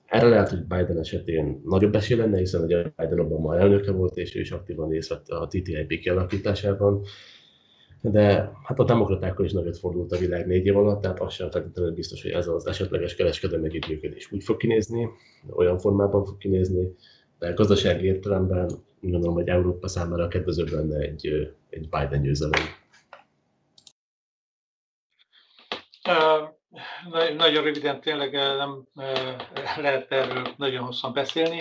Erre 0.05 0.27
lehet, 0.27 0.49
hogy 0.49 0.61
Biden 0.61 0.99
esetén 0.99 1.61
nagyobb 1.65 1.95
esély 1.95 2.17
lenne, 2.17 2.37
hiszen 2.37 2.63
ugye 2.63 2.83
Biden 2.83 3.19
Obama 3.19 3.57
elnöke 3.57 3.91
volt, 3.91 4.17
és 4.17 4.35
ő 4.35 4.39
is 4.39 4.51
aktívan 4.51 4.89
részt 4.89 5.09
vett 5.09 5.27
a 5.27 5.47
TTIP 5.47 5.99
kialakításában. 5.99 7.01
De 8.01 8.51
hát 8.63 8.79
a 8.79 8.83
demokratákkal 8.83 9.45
is 9.45 9.51
nagyot 9.51 9.77
fordult 9.77 10.11
a 10.11 10.17
világ 10.17 10.47
négy 10.47 10.65
év 10.65 10.77
alatt, 10.77 11.01
tehát 11.01 11.19
az 11.21 11.33
sem 11.33 11.49
feltétlenül 11.49 11.93
biztos, 11.93 12.21
hogy 12.21 12.31
ez 12.31 12.47
az 12.47 12.67
esetleges 12.67 13.15
kereskedelmi 13.15 13.65
együttműködés 13.65 14.31
úgy 14.31 14.43
fog 14.43 14.57
kinézni, 14.57 15.09
olyan 15.49 15.77
formában 15.77 16.25
fog 16.25 16.37
kinézni, 16.37 16.95
de 17.39 17.51
gazdasági 17.51 18.05
értelemben 18.05 18.69
gondolom, 19.01 19.33
hogy 19.33 19.47
Európa 19.47 19.87
számára 19.87 20.27
kedvezőbb 20.27 20.69
lenne 20.69 20.99
egy, 20.99 21.51
egy 21.69 21.89
Biden 21.89 22.21
győzelem. 22.21 22.61
Nagyon 27.37 27.63
röviden 27.63 28.01
tényleg 28.01 28.31
nem 28.33 28.83
lehet 29.75 30.11
erről 30.11 30.53
nagyon 30.57 30.83
hosszan 30.83 31.13
beszélni. 31.13 31.57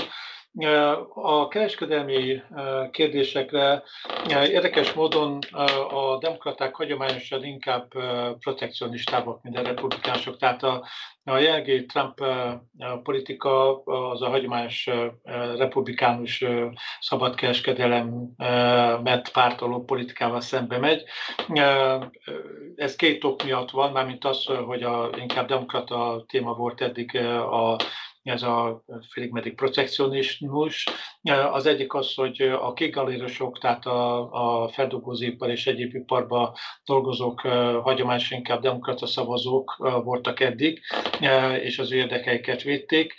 A 1.14 1.48
kereskedelmi 1.48 2.42
kérdésekre 2.90 3.82
érdekes 4.28 4.92
módon 4.92 5.38
a 5.90 6.18
demokraták 6.18 6.74
hagyományosan 6.74 7.44
inkább 7.44 7.92
protekcionistábbak, 8.38 9.42
mint 9.42 9.58
a 9.58 9.62
republikánusok. 9.62 10.36
Tehát 10.36 10.62
a, 10.62 10.86
a 11.24 11.38
jelenlegi 11.38 11.86
Trump 11.86 12.20
politika 13.02 13.82
az 13.82 14.22
a 14.22 14.28
hagyományos 14.28 14.90
republikánus 15.56 16.44
szabadkereskedelemet 17.00 19.30
pártoló 19.32 19.84
politikával 19.84 20.40
szembe 20.40 20.78
megy. 20.78 21.04
Ez 22.76 22.96
két 22.96 23.24
ok 23.24 23.44
miatt 23.44 23.70
van, 23.70 23.92
mármint 23.92 24.24
az, 24.24 24.44
hogy 24.44 24.82
a, 24.82 25.10
inkább 25.16 25.46
demokrata 25.46 26.24
téma 26.26 26.54
volt 26.54 26.80
eddig 26.80 27.16
a 27.50 27.76
ez 28.24 28.42
a 28.42 28.84
félig 29.10 29.30
meddig 29.30 29.54
protekcionizmus. 29.54 30.87
Az 31.52 31.66
egyik 31.66 31.94
az, 31.94 32.14
hogy 32.14 32.40
a 32.42 32.72
kigalérosok, 32.72 33.58
tehát 33.58 33.87
a, 33.87 34.62
a 34.62 34.68
feldolgozóipar 34.68 35.50
és 35.50 35.66
egyéb 35.66 35.94
iparban 35.94 36.52
dolgozók 36.84 37.40
hagyományosan 37.82 38.38
inkább 38.38 38.60
demokrata 38.60 39.06
szavazók 39.06 39.76
voltak 40.04 40.40
eddig, 40.40 40.80
és 41.60 41.78
az 41.78 41.92
ő 41.92 41.96
érdekeiket 41.96 42.62
védték. 42.62 43.14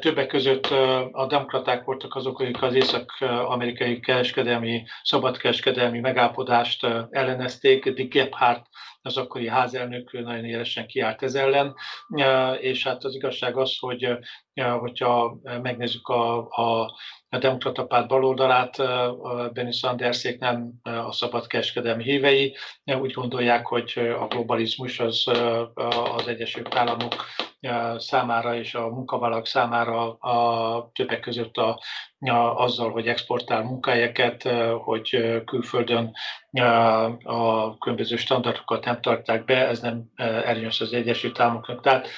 Többek 0.00 0.26
között 0.26 0.66
a 1.12 1.26
demokraták 1.28 1.84
voltak 1.84 2.14
azok, 2.14 2.40
akik 2.40 2.62
az 2.62 2.74
észak-amerikai 2.74 4.00
kereskedelmi, 4.00 4.84
szabadkereskedelmi 5.02 6.00
megállapodást 6.00 6.86
ellenezték. 7.10 7.88
Dick 7.88 8.12
Gephardt 8.12 8.66
az 9.06 9.16
akkori 9.16 9.48
házelnök 9.48 10.12
nagyon 10.12 10.44
élesen 10.44 10.86
kiállt 10.86 11.22
ez 11.22 11.34
ellen, 11.34 11.74
és 12.60 12.86
hát 12.86 13.04
az 13.04 13.14
igazság 13.14 13.56
az, 13.56 13.76
hogy 13.78 14.18
hogyha 14.54 15.38
megnézzük 15.62 16.08
a, 16.08 16.36
a 16.48 16.94
a 17.28 17.38
demokrata 17.38 17.86
párt 17.86 18.08
baloldalát, 18.08 18.76
Bernie 19.52 19.70
Sandersék 19.70 20.38
nem 20.38 20.72
a 20.82 21.12
szabad 21.12 21.46
kereskedelmi 21.46 22.02
hívei, 22.02 22.56
úgy 22.84 23.12
gondolják, 23.12 23.66
hogy 23.66 23.92
a 24.20 24.26
globalizmus 24.26 25.00
az, 25.00 25.24
az 26.14 26.28
Egyesült 26.28 26.74
Államok 26.74 27.14
számára 27.96 28.54
és 28.54 28.74
a 28.74 28.88
munkavállalók 28.88 29.46
számára 29.46 30.12
a 30.12 30.90
többek 30.94 31.20
között 31.20 31.56
a, 31.56 31.80
a, 32.18 32.32
azzal, 32.34 32.90
hogy 32.90 33.06
exportál 33.06 33.62
munkahelyeket, 33.62 34.42
hogy 34.84 35.42
külföldön 35.44 36.12
a 37.22 37.78
különböző 37.78 38.16
standardokat 38.16 38.84
nem 38.84 39.00
tartják 39.00 39.44
be, 39.44 39.66
ez 39.66 39.80
nem 39.80 40.04
előnyös 40.16 40.80
az 40.80 40.92
Egyesült 40.92 41.40
Államoknak. 41.40 41.82
Tehát 41.82 42.08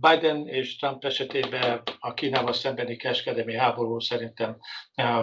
Biden 0.00 0.48
és 0.48 0.76
Trump 0.76 1.04
esetében 1.04 1.82
a 1.98 2.14
Kínával 2.14 2.52
szembeni 2.52 2.96
kereskedelmi 2.96 3.56
háború 3.56 4.00
szerintem 4.00 4.56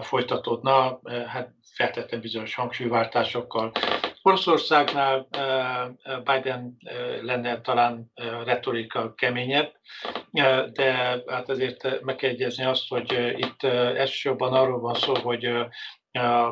folytatódna, 0.01 0.99
hát 1.27 1.49
feltétlenül 1.75 2.21
bizonyos 2.21 2.55
hangsúlyváltásokkal, 2.55 3.71
Oroszországnál 4.27 5.27
Biden 6.23 6.77
lenne 7.21 7.61
talán 7.61 8.11
retorika 8.45 9.13
keményebb, 9.13 9.71
de 10.73 10.93
hát 11.27 11.49
azért 11.49 12.01
meg 12.01 12.15
kell 12.15 12.29
egyezni 12.29 12.63
azt, 12.63 12.87
hogy 12.87 13.11
itt 13.37 13.63
elsősorban 13.63 14.53
arról 14.53 14.79
van 14.79 14.93
szó, 14.93 15.13
hogy 15.15 15.49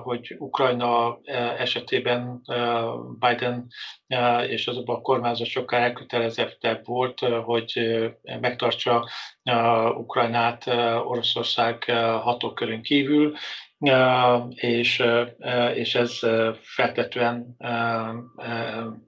hogy 0.04 0.36
Ukrajna 0.38 1.20
esetében 1.58 2.42
Biden 3.20 3.68
és 4.48 4.68
azokban 4.68 4.96
a 4.96 5.02
kormányzat 5.02 5.48
sokkal 5.48 5.80
elkötelezettebb 5.80 6.86
volt, 6.86 7.20
hogy 7.20 7.80
megtartsa 8.42 9.10
Ukrajnát 9.96 10.68
Oroszország 11.06 11.84
hatókörön 12.22 12.82
kívül, 12.82 13.36
és, 14.50 15.04
és 15.74 15.96
ez 15.96 16.19
feltetően 16.62 17.58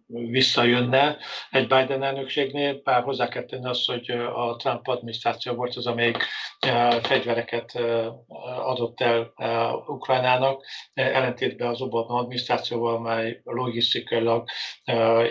visszajönne 0.08 1.18
egy 1.50 1.68
Biden 1.68 2.04
elnökségnél, 2.04 2.82
bár 2.84 3.04
hozzá 3.04 3.28
kell 3.28 3.44
tenni 3.46 3.66
azt, 3.66 3.86
hogy 3.86 4.10
a 4.36 4.56
Trump 4.56 4.88
adminisztráció 4.88 5.54
volt 5.54 5.76
az, 5.76 5.88
amelyik 5.88 6.18
fegyvereket 7.02 7.80
adott 8.64 9.02
el 9.02 9.34
Ukrajnának, 9.88 10.66
ellentétben 10.94 11.68
az 11.68 11.82
Obama 11.82 12.20
adminisztrációval, 12.20 13.00
mely 13.00 13.42
logisztikailag 13.44 14.48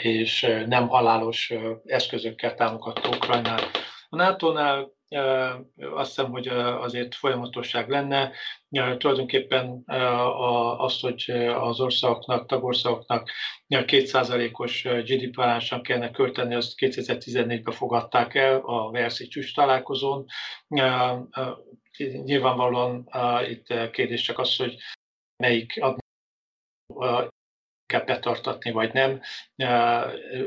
és 0.01 0.63
nem 0.67 0.89
halálos 0.89 1.53
eszközökkel 1.85 2.55
támogatta 2.55 3.09
Ukrajnát. 3.09 3.71
A 4.09 4.17
NATO-nál 4.17 4.94
azt 5.95 6.15
hiszem, 6.15 6.31
hogy 6.31 6.49
azért 6.49 7.15
folyamatosság 7.15 7.89
lenne. 7.89 8.33
Tulajdonképpen 8.97 9.83
azt, 10.77 11.01
hogy 11.01 11.31
az 11.55 11.81
országoknak, 11.81 12.47
tagországoknak 12.47 13.31
2%-os 13.69 14.83
GDP 14.83 15.39
arányosan 15.39 15.83
kellene 15.83 16.11
költeni, 16.11 16.55
azt 16.55 16.73
2014-ben 16.77 17.75
fogadták 17.75 18.35
el 18.35 18.61
a 18.65 18.91
Verszi 18.91 19.27
csúcs 19.27 19.55
találkozón. 19.55 20.25
Nyilvánvalóan 22.25 23.09
itt 23.49 23.91
kérdés 23.91 24.23
csak 24.23 24.39
az, 24.39 24.57
hogy 24.57 24.77
melyik 25.37 25.81
kell 27.95 28.05
betartatni, 28.05 28.71
vagy 28.71 28.93
nem. 28.93 29.21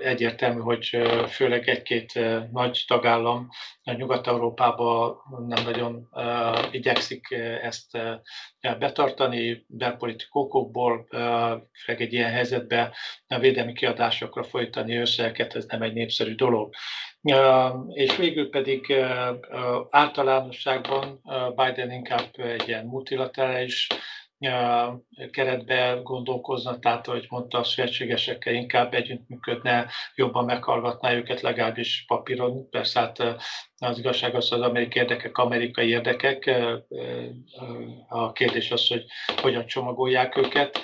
Egyértelmű, 0.02 0.60
hogy 0.60 0.98
főleg 1.28 1.70
egy-két 1.70 2.20
nagy 2.52 2.84
tagállam 2.88 3.50
Nyugat-Európában 3.84 5.18
nem 5.48 5.64
nagyon 5.64 6.10
igyekszik 6.72 7.32
ezt 7.62 7.98
betartani, 8.60 9.66
belpolitikókokból, 9.68 11.08
főleg 11.84 12.02
egy 12.02 12.14
ilyen 12.14 12.32
helyzetben 12.32 12.92
a 13.28 13.40
védelmi 13.40 13.74
kiadásokra 13.74 14.44
folytani 14.44 14.96
összeget, 14.96 15.56
ez 15.56 15.66
nem 15.66 15.82
egy 15.82 15.94
népszerű 15.94 16.36
dolog. 16.36 16.74
És 17.88 18.16
végül 18.16 18.50
pedig 18.50 18.94
általánosságban 19.90 21.22
Biden 21.56 21.92
inkább 21.92 22.30
egy 22.36 22.68
ilyen 22.68 22.86
multilaterális 22.86 23.88
keretbe 25.32 26.00
gondolkozna, 26.04 26.80
tehát, 26.80 27.08
ahogy 27.08 27.26
mondta, 27.30 27.58
a 27.58 27.64
szövetségesekkel 27.64 28.54
inkább 28.54 28.94
együttműködne, 28.94 29.88
jobban 30.16 30.46
meghallgatná 30.46 31.14
őket, 31.14 31.42
legalábbis 31.42 32.04
papíron. 32.08 32.70
Persze 32.70 33.00
hát 33.00 33.20
az 33.78 33.98
igazság 33.98 34.36
az, 34.36 34.52
az 34.52 34.62
amerikai 34.62 35.02
érdekek, 35.02 35.38
amerikai 35.38 35.90
érdekek. 35.90 36.52
A 38.08 38.32
kérdés 38.32 38.72
az, 38.72 38.88
hogy 38.88 39.06
hogyan 39.42 39.66
csomagolják 39.66 40.38
őket 40.38 40.80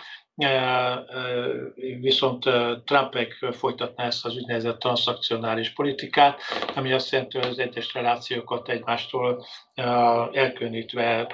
viszont 2.00 2.44
Trumpek 2.86 3.46
folytatná 3.52 4.06
ezt 4.06 4.26
az 4.26 4.36
úgynevezett 4.36 4.80
transzakcionális 4.80 5.74
politikát, 5.74 6.40
ami 6.76 6.94
azt 6.94 7.12
jelenti, 7.12 7.38
hogy 7.38 7.48
az 7.48 7.60
egyes 7.60 7.94
relációkat 7.94 8.70
egymástól 8.70 9.46
elkülönítve 10.32 11.28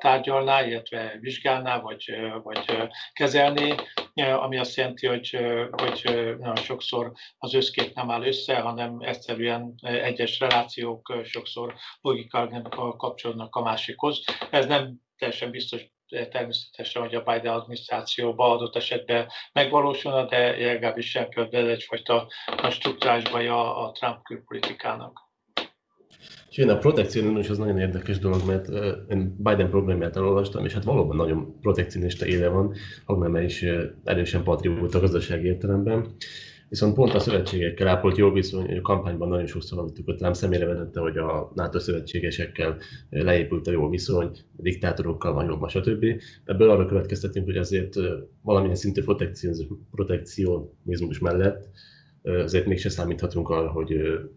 tárgyalná, 0.00 0.66
illetve 0.66 1.18
vizsgálná, 1.20 1.80
vagy, 1.80 2.04
vagy 2.42 2.88
kezelné, 3.12 3.74
ami 4.14 4.58
azt 4.58 4.76
jelenti, 4.76 5.06
hogy, 5.06 5.38
hogy 5.70 6.02
nagyon 6.38 6.56
sokszor 6.56 7.12
az 7.38 7.54
összkép 7.54 7.94
nem 7.94 8.10
áll 8.10 8.22
össze, 8.22 8.60
hanem 8.60 8.96
egyszerűen 9.00 9.74
egyes 9.82 10.40
relációk 10.40 11.20
sokszor 11.24 11.74
logikailag 12.00 12.96
kapcsolódnak 12.96 13.54
a 13.56 13.62
másikhoz. 13.62 14.24
Ez 14.50 14.66
nem 14.66 15.02
teljesen 15.16 15.50
biztos 15.50 15.92
természetesen, 16.08 17.02
hogy 17.02 17.14
a 17.14 17.22
Biden 17.22 17.52
adminisztrációban 17.52 18.50
adott 18.50 18.76
esetben 18.76 19.26
megvalósulna, 19.52 20.26
de 20.26 20.56
legalábbis 20.56 21.10
sem 21.10 21.26
ez 21.34 21.68
egyfajta 21.68 22.26
a 22.62 22.70
struktúrás 22.70 23.30
baja 23.30 23.76
a 23.76 23.92
Trump 23.92 24.22
külpolitikának. 24.22 25.22
És 26.50 26.60
én 26.60 26.68
a 26.68 26.78
protekcionizmus 26.78 27.48
az 27.48 27.58
nagyon 27.58 27.78
érdekes 27.78 28.18
dolog, 28.18 28.46
mert 28.46 28.68
én 29.10 29.36
Biden 29.38 29.70
programját 29.70 30.16
elolvastam, 30.16 30.64
és 30.64 30.72
hát 30.72 30.84
valóban 30.84 31.16
nagyon 31.16 31.60
protekcionista 31.60 32.26
éle 32.26 32.48
van, 32.48 32.74
Hagneme 33.04 33.42
is 33.42 33.64
erősen 34.04 34.42
patrióta 34.42 35.00
gazdasági 35.00 35.46
értelemben. 35.46 36.16
Viszont 36.74 36.94
pont 36.94 37.14
a 37.14 37.18
szövetségekkel 37.18 37.88
ápolt 37.88 38.16
jó 38.16 38.30
viszony, 38.30 38.78
a 38.78 38.80
kampányban 38.80 39.28
nagyon 39.28 39.46
sokszor 39.46 39.78
hallottuk, 39.78 40.04
hogy 40.04 40.16
Trump 40.16 40.34
személyre 40.34 40.66
vezette, 40.66 41.00
hogy 41.00 41.16
a 41.16 41.52
NATO 41.54 41.78
szövetségesekkel 41.78 42.76
leépült 43.10 43.66
a 43.66 43.70
jó 43.70 43.88
viszony, 43.88 44.30
a 44.58 44.62
diktátorokkal 44.62 45.32
van 45.32 45.46
jobb, 45.46 45.68
stb. 45.68 46.04
Ebből 46.44 46.70
arra 46.70 46.86
következtetünk, 46.86 47.46
hogy 47.46 47.56
azért 47.56 47.94
valamilyen 48.42 48.76
szintű 48.76 49.02
protekcionizmus 49.90 51.18
mellett 51.20 51.68
azért 52.24 52.66
mégse 52.66 52.88
számíthatunk 52.88 53.48
arra, 53.48 53.70
hogy 53.70 53.94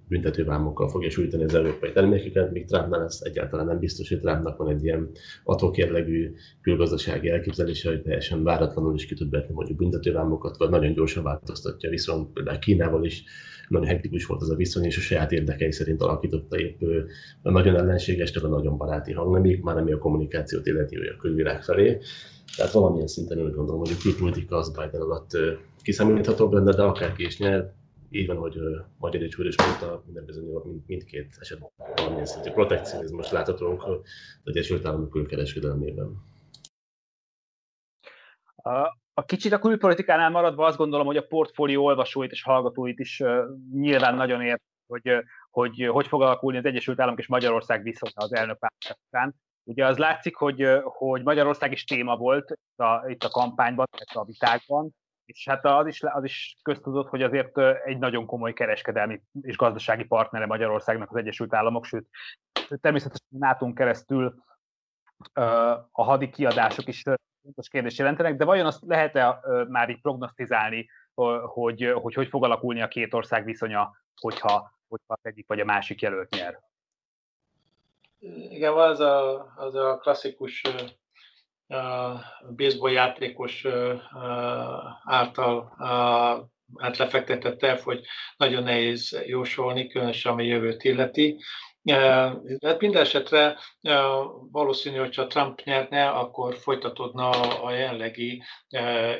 büntetővámokkal 0.08 0.89
fogja 0.89 1.10
sújtani 1.10 1.43
az 1.43 1.54
európai 1.54 1.91
termékeket, 1.91 2.52
míg 2.52 2.65
Trumpnál 2.65 3.04
ez 3.04 3.19
egyáltalán 3.23 3.65
nem 3.65 3.80
biztos, 3.80 4.10
hogy 4.10 4.19
Trumpnak 4.19 4.58
van 4.58 4.69
egy 4.69 4.84
ilyen 4.84 5.10
atok 5.43 5.78
érlegű 5.78 6.34
külgazdasági 6.62 7.30
elképzelése, 7.30 7.89
hogy 7.89 8.02
teljesen 8.02 8.43
váratlanul 8.43 8.95
is 8.95 9.06
ki 9.06 9.15
tud 9.15 9.30
betni 9.30 9.54
mondjuk 9.54 9.78
büntetővámokat, 9.78 10.58
vagy 10.58 10.69
nagyon 10.69 10.93
gyorsan 10.93 11.23
változtatja, 11.23 11.89
viszont 11.89 12.34
például 12.34 12.60
Kínával 12.60 13.06
is 13.06 13.23
nagyon 13.67 13.88
hektikus 13.88 14.26
volt 14.26 14.41
az 14.41 14.50
a 14.50 14.56
viszony, 14.56 14.84
és 14.84 14.97
a 14.97 15.02
saját 15.02 15.32
érdekei 15.32 15.71
szerint 15.71 16.02
alakította 16.02 16.60
épp 16.60 16.82
a 17.41 17.52
nagyon 17.52 17.76
ellenséges, 17.76 18.36
a 18.36 18.47
nagyon 18.47 18.78
baráti 18.78 19.13
hangnemig, 19.13 19.62
már 19.63 19.78
ami 19.78 19.91
a 19.91 19.97
kommunikációt 19.97 20.67
illeti, 20.67 20.95
a 20.95 21.17
külvilág 21.19 21.63
felé. 21.63 21.97
Tehát 22.55 22.71
valamilyen 22.71 23.07
szinten 23.07 23.38
úgy 23.38 23.53
gondolom, 23.53 23.79
hogy 23.79 23.91
a 23.91 24.01
külpolitika 24.01 24.57
az 24.57 24.71
Biden 24.71 25.01
alatt 25.01 25.31
kiszámíthatóbb 25.81 26.51
lenne, 26.51 26.71
de 26.71 26.83
akárki 26.83 27.23
is 27.25 27.39
nyer, 27.39 27.73
így 28.10 28.27
van, 28.27 28.38
hogy 28.38 28.57
uh, 28.57 28.86
Magyar 28.97 29.21
Úr 29.39 29.45
is 29.45 29.57
mondta, 29.57 30.01
minden 30.05 30.25
bizonyos 30.25 30.63
mind, 30.63 30.81
mindkét 30.88 31.36
esetben 31.39 31.69
valamilyen 31.95 32.25
szintű 32.25 32.51
protekcionizmus 32.51 33.31
láthatunk 33.31 33.83
az 33.83 33.99
Egyesült 34.43 34.86
Államok 34.86 35.10
külkereskedelmében. 35.10 36.25
A 39.13 39.25
kicsit 39.25 39.51
a 39.51 39.60
külpolitikánál 39.60 40.29
maradva 40.29 40.65
azt 40.65 40.77
gondolom, 40.77 41.05
hogy 41.05 41.17
a 41.17 41.27
portfólió 41.27 41.86
olvasóit 41.86 42.31
és 42.31 42.43
hallgatóit 42.43 42.99
is 42.99 43.19
uh, 43.19 43.43
nyilván 43.71 44.15
nagyon 44.15 44.41
ért, 44.41 44.62
hogy, 44.88 45.12
hogy 45.49 45.88
hogy 45.91 46.07
fog 46.07 46.21
alakulni 46.21 46.57
az 46.57 46.65
Egyesült 46.65 46.99
Államok 46.99 47.19
és 47.19 47.27
Magyarország 47.27 47.83
viszonya 47.83 48.13
az 48.15 48.33
elnök 48.33 48.57
után. 49.07 49.36
Ugye 49.67 49.86
az 49.86 49.97
látszik, 49.97 50.36
hogy, 50.36 50.67
hogy 50.84 51.23
Magyarország 51.23 51.71
is 51.71 51.84
téma 51.84 52.17
volt 52.17 52.58
a, 52.75 53.08
itt 53.08 53.23
a 53.23 53.30
kampányban, 53.30 53.88
a 54.13 54.25
vitákban, 54.25 54.95
és 55.25 55.47
hát 55.47 55.65
az 55.65 55.88
is, 55.88 56.03
az 56.03 56.23
is 56.23 56.58
köztudott, 56.62 57.10
hogy 57.10 57.23
azért 57.23 57.58
egy 57.86 57.97
nagyon 57.97 58.25
komoly 58.25 58.53
kereskedelmi 58.53 59.21
és 59.41 59.58
gazdasági 59.58 60.03
partnere 60.03 60.45
Magyarországnak 60.45 61.10
az 61.10 61.15
Egyesült 61.15 61.53
Államok, 61.53 61.86
sőt, 61.86 62.08
természetesen 62.82 63.27
nato 63.27 63.73
keresztül 63.73 64.36
a 65.91 66.03
hadi 66.03 66.30
kiadások 66.30 66.88
is 66.88 67.03
fontos 67.41 67.69
kérdés 67.69 67.97
jelentenek, 67.97 68.36
de 68.36 68.45
vajon 68.45 68.65
azt 68.65 68.84
lehet-e 68.86 69.39
már 69.69 69.89
így 69.89 70.01
prognosztizálni, 70.01 70.89
hogy, 71.45 71.91
hogy 72.01 72.13
hogy 72.13 72.27
fog 72.27 72.43
alakulni 72.43 72.82
a 72.82 72.88
két 72.88 73.13
ország 73.13 73.45
viszonya, 73.45 73.97
hogyha, 74.21 74.80
hogyha 74.88 75.13
az 75.13 75.19
egyik 75.21 75.47
vagy 75.47 75.60
a 75.60 75.65
másik 75.65 76.01
jelölt 76.01 76.30
nyer? 76.30 76.60
Igen, 78.19 78.73
van 78.73 78.89
az 78.89 78.99
a, 78.99 79.47
az 79.56 79.75
a 79.75 79.97
klasszikus 79.97 80.62
baseball 82.56 82.91
játékos 82.91 83.65
által 85.03 85.75
hát 86.75 86.97
lefektetett 86.97 87.58
terv, 87.58 87.80
hogy 87.80 88.06
nagyon 88.38 88.63
nehéz 88.63 89.21
jósolni, 89.25 89.88
különösen 89.88 90.32
ami 90.32 90.45
jövőt 90.45 90.84
illeti. 90.84 91.39
Hát 92.62 92.80
minden 92.80 93.01
esetre 93.01 93.58
valószínű, 94.51 94.97
hogy 94.97 95.15
ha 95.15 95.27
Trump 95.27 95.62
nyerne, 95.63 96.10
akkor 96.10 96.56
folytatódna 96.56 97.30
a 97.63 97.71
jelenlegi 97.71 98.43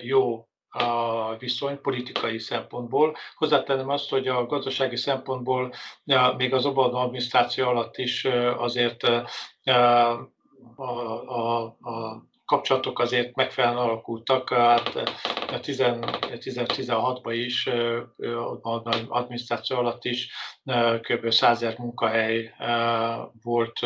jó 0.02 0.48
a 0.78 1.36
viszony 1.40 1.82
politikai 1.82 2.40
szempontból. 2.40 3.16
Hozzátenem 3.36 3.90
azt, 3.90 4.10
hogy 4.10 4.28
a 4.28 4.46
gazdasági 4.46 4.96
szempontból 4.96 5.74
még 6.38 6.54
az 6.54 6.66
Obama 6.66 7.00
adminisztráció 7.00 7.68
alatt 7.68 7.98
is 7.98 8.26
azért 8.58 9.04
a, 9.04 9.26
a, 10.76 11.62
a 11.63 12.26
kapcsolatok 12.46 13.00
azért 13.00 13.36
megfelelően 13.36 13.84
alakultak. 13.84 14.50
Hát 14.50 15.12
2016-ban 15.48 17.32
is, 17.34 17.70
az 18.62 18.82
adminisztráció 19.08 19.78
alatt 19.78 20.06
is 20.06 20.34
kb. 21.02 21.32
100 21.32 21.76
munkahely 21.78 22.54
volt 23.44 23.80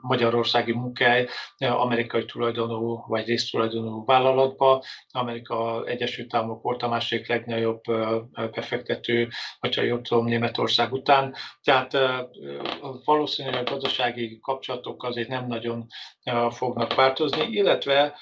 magyarországi 0.00 0.72
munkahely 0.72 1.28
amerikai 1.58 2.24
tulajdonú 2.24 3.04
vagy 3.06 3.26
résztulajdonú 3.26 4.04
vállalatba. 4.04 4.82
Amerika 5.10 5.84
Egyesült 5.86 6.34
Államok 6.34 6.62
volt 6.62 6.82
a 6.82 6.88
másik 6.88 7.28
legnagyobb 7.28 7.80
befektető, 8.52 9.28
ha 9.74 9.82
jól 9.82 10.00
tudom, 10.00 10.26
Németország 10.26 10.92
után. 10.92 11.34
Tehát 11.62 11.98
valószínűleg 13.04 13.66
a 13.66 13.70
gazdasági 13.70 14.38
kapcsolatok 14.40 15.04
azért 15.04 15.28
nem 15.28 15.46
nagyon 15.46 15.86
fognak 16.50 16.94
változni, 16.94 17.46
illetve 17.46 18.14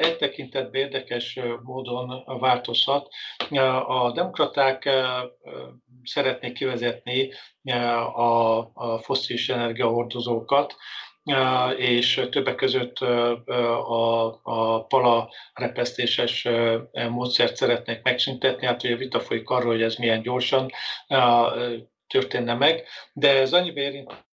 egy 0.00 0.16
tekintetben 0.16 0.80
érdekes 0.80 1.38
módon 1.62 2.24
változhat. 2.38 3.08
A 3.86 4.12
demokraták 4.12 4.88
szeretnék 6.02 6.52
kivezetni 6.52 7.32
a, 8.14 8.58
a 8.74 8.98
foszilis 9.02 9.48
energiahordozókat, 9.48 10.76
és 11.76 12.26
többek 12.30 12.54
között 12.54 12.98
a, 12.98 14.40
a 14.42 14.84
pala 14.84 15.30
repesztéses 15.52 16.48
módszert 17.08 17.56
szeretnék 17.56 18.02
megszüntetni. 18.02 18.66
Hát 18.66 18.84
ugye 18.84 18.96
vita 18.96 19.20
folyik 19.20 19.48
arról, 19.48 19.72
hogy 19.72 19.82
ez 19.82 19.96
milyen 19.96 20.22
gyorsan 20.22 20.70
történne 22.06 22.54
meg, 22.54 22.84
de 23.12 23.38
ez 23.38 23.52
annyiban 23.52 23.82
érint 23.82 24.26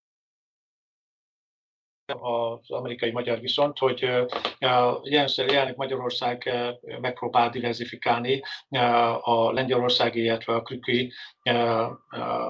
az 2.05 2.71
amerikai 2.71 3.11
magyar 3.11 3.39
viszont, 3.39 3.77
hogy 3.77 3.99
jelenleg 5.35 5.75
Magyarország 5.75 6.49
megpróbál 7.01 7.49
diversifikálni 7.49 8.41
a 9.21 9.51
lengyelországi, 9.51 10.21
illetve 10.23 10.53
a 10.53 10.61
krüki 10.61 11.13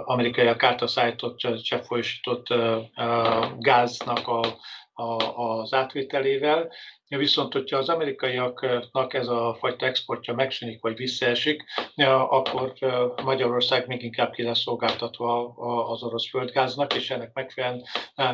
amerikai 0.06 0.48
által 0.48 0.88
szállított, 0.88 1.38
cseppfolyósított 1.62 2.48
gáznak 3.58 4.28
a, 4.28 4.40
a, 4.96 5.24
az 5.44 5.74
átvételével, 5.74 6.72
Viszont, 7.08 7.54
hogyha 7.54 7.78
az 7.78 7.90
amerikaiaknak 7.90 9.14
ez 9.14 9.28
a 9.28 9.56
fajta 9.60 9.86
exportja 9.86 10.34
megszűnik 10.34 10.82
vagy 10.82 10.96
visszaesik, 10.96 11.64
akkor 12.30 12.74
Magyarország 13.24 13.88
még 13.88 14.04
inkább 14.04 14.32
ki 14.32 14.44
lesz 14.44 14.60
szolgáltatva 14.60 15.54
az 15.92 16.04
orosz 16.04 16.30
földgáznak, 16.30 16.96
és 16.96 17.10
ennek 17.10 17.34
megfelelően 17.34 17.84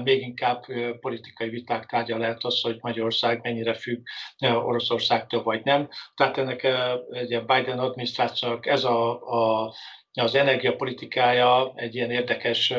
még 0.04 0.22
inkább 0.22 0.66
politikai 1.00 1.50
viták 1.50 1.86
tárgya 1.86 2.18
lehet 2.18 2.44
az, 2.44 2.62
hogy 2.62 2.78
Magyarország 2.82 3.40
mennyire 3.44 3.74
függ 3.74 4.00
Oroszországtól 4.40 5.44
vagy 5.44 5.64
nem. 5.64 5.90
Tehát 6.16 6.38
ennek 6.38 6.64
egy 7.10 7.46
Biden 7.46 7.80
adminisztrációnak 7.80 8.66
ez 8.66 8.84
a, 8.84 9.12
a 9.12 9.74
az 10.14 10.36
energiapolitikája 10.36 11.72
egy 11.76 11.96
ilyen 11.96 12.12
érdekes 12.12 12.74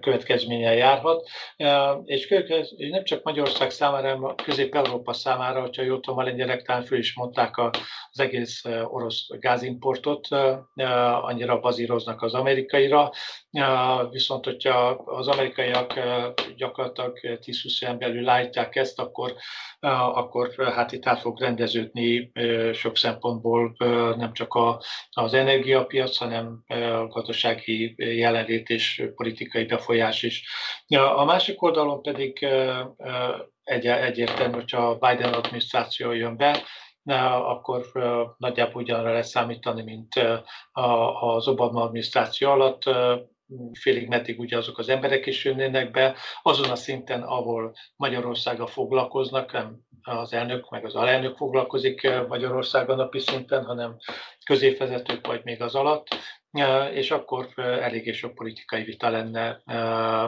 következménnyel 0.00 0.74
járhat, 0.74 1.28
és 2.04 2.28
nem 2.90 3.04
csak 3.04 3.22
Magyarország 3.22 3.70
számára, 3.70 4.08
hanem 4.08 4.34
Közép-Európa 4.34 5.12
számára, 5.12 5.60
hogyha 5.60 5.82
jól 5.82 6.00
tudom, 6.00 6.18
a 6.18 6.22
lengyelek 6.22 6.62
talán 6.62 6.82
föl 6.82 6.98
is 6.98 7.14
mondták 7.14 7.58
az 8.10 8.20
egész 8.20 8.64
orosz 8.84 9.26
gázimportot, 9.28 10.28
annyira 11.22 11.60
bazíroznak 11.60 12.22
az 12.22 12.34
amerikaira, 12.34 13.10
viszont 14.10 14.44
hogyha 14.44 14.88
az 14.88 15.28
amerikaiak 15.28 15.94
gyakorlatilag 16.56 17.18
10-20 17.22 17.82
éven 17.82 17.98
belül 17.98 18.22
látják 18.22 18.76
ezt, 18.76 18.98
akkor, 18.98 19.34
akkor 20.12 20.72
hát 20.74 20.92
itt 20.92 21.06
át 21.06 21.20
fog 21.20 21.40
rendeződni 21.40 22.32
sok 22.72 22.96
szempontból 22.96 23.74
nem 24.16 24.32
csak 24.32 24.58
az 25.10 25.34
energiapiac, 25.78 26.16
hanem 26.16 26.62
a 26.66 27.06
gazdasági 27.06 27.94
jelenlét 27.96 28.68
és 28.68 29.02
politikai 29.14 29.64
befolyás 29.64 30.22
is. 30.22 30.44
A 31.16 31.24
másik 31.24 31.62
oldalon 31.62 32.02
pedig 32.02 32.46
egy, 33.62 33.86
egyértelmű, 33.86 34.54
hogyha 34.54 34.88
a 34.88 34.94
Biden 34.98 35.32
adminisztráció 35.32 36.12
jön 36.12 36.36
be, 36.36 36.62
akkor 37.32 37.86
nagyjából 38.36 38.82
ugyanra 38.82 39.12
lesz 39.12 39.30
számítani, 39.30 39.82
mint 39.82 40.14
az 41.20 41.48
Obama 41.48 41.82
adminisztráció 41.82 42.50
alatt 42.50 42.82
félig 43.72 44.08
meddig 44.08 44.38
ugye 44.38 44.56
azok 44.56 44.78
az 44.78 44.88
emberek 44.88 45.26
is 45.26 45.44
jönnének 45.44 45.90
be, 45.90 46.16
azon 46.42 46.70
a 46.70 46.76
szinten, 46.76 47.22
ahol 47.22 47.74
Magyarországa 47.96 48.66
foglalkoznak, 48.66 49.52
nem 49.52 49.76
az 50.02 50.32
elnök 50.32 50.70
meg 50.70 50.84
az 50.84 50.94
alelnök 50.94 51.36
foglalkozik 51.36 52.10
Magyarországon 52.28 52.96
napi 52.96 53.18
szinten, 53.18 53.64
hanem 53.64 53.96
középvezetők 54.44 55.26
vagy 55.26 55.40
még 55.44 55.62
az 55.62 55.74
alatt, 55.74 56.06
és 56.92 57.10
akkor 57.10 57.48
eléggé 57.56 58.12
sok 58.12 58.34
politikai 58.34 58.82
vita 58.82 59.10
lenne, 59.10 59.62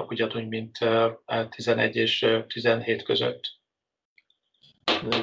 ugyanúgy, 0.08 0.48
mint 0.48 0.78
11 1.48 1.96
és 1.96 2.26
17 2.46 3.02
között. 3.02 3.59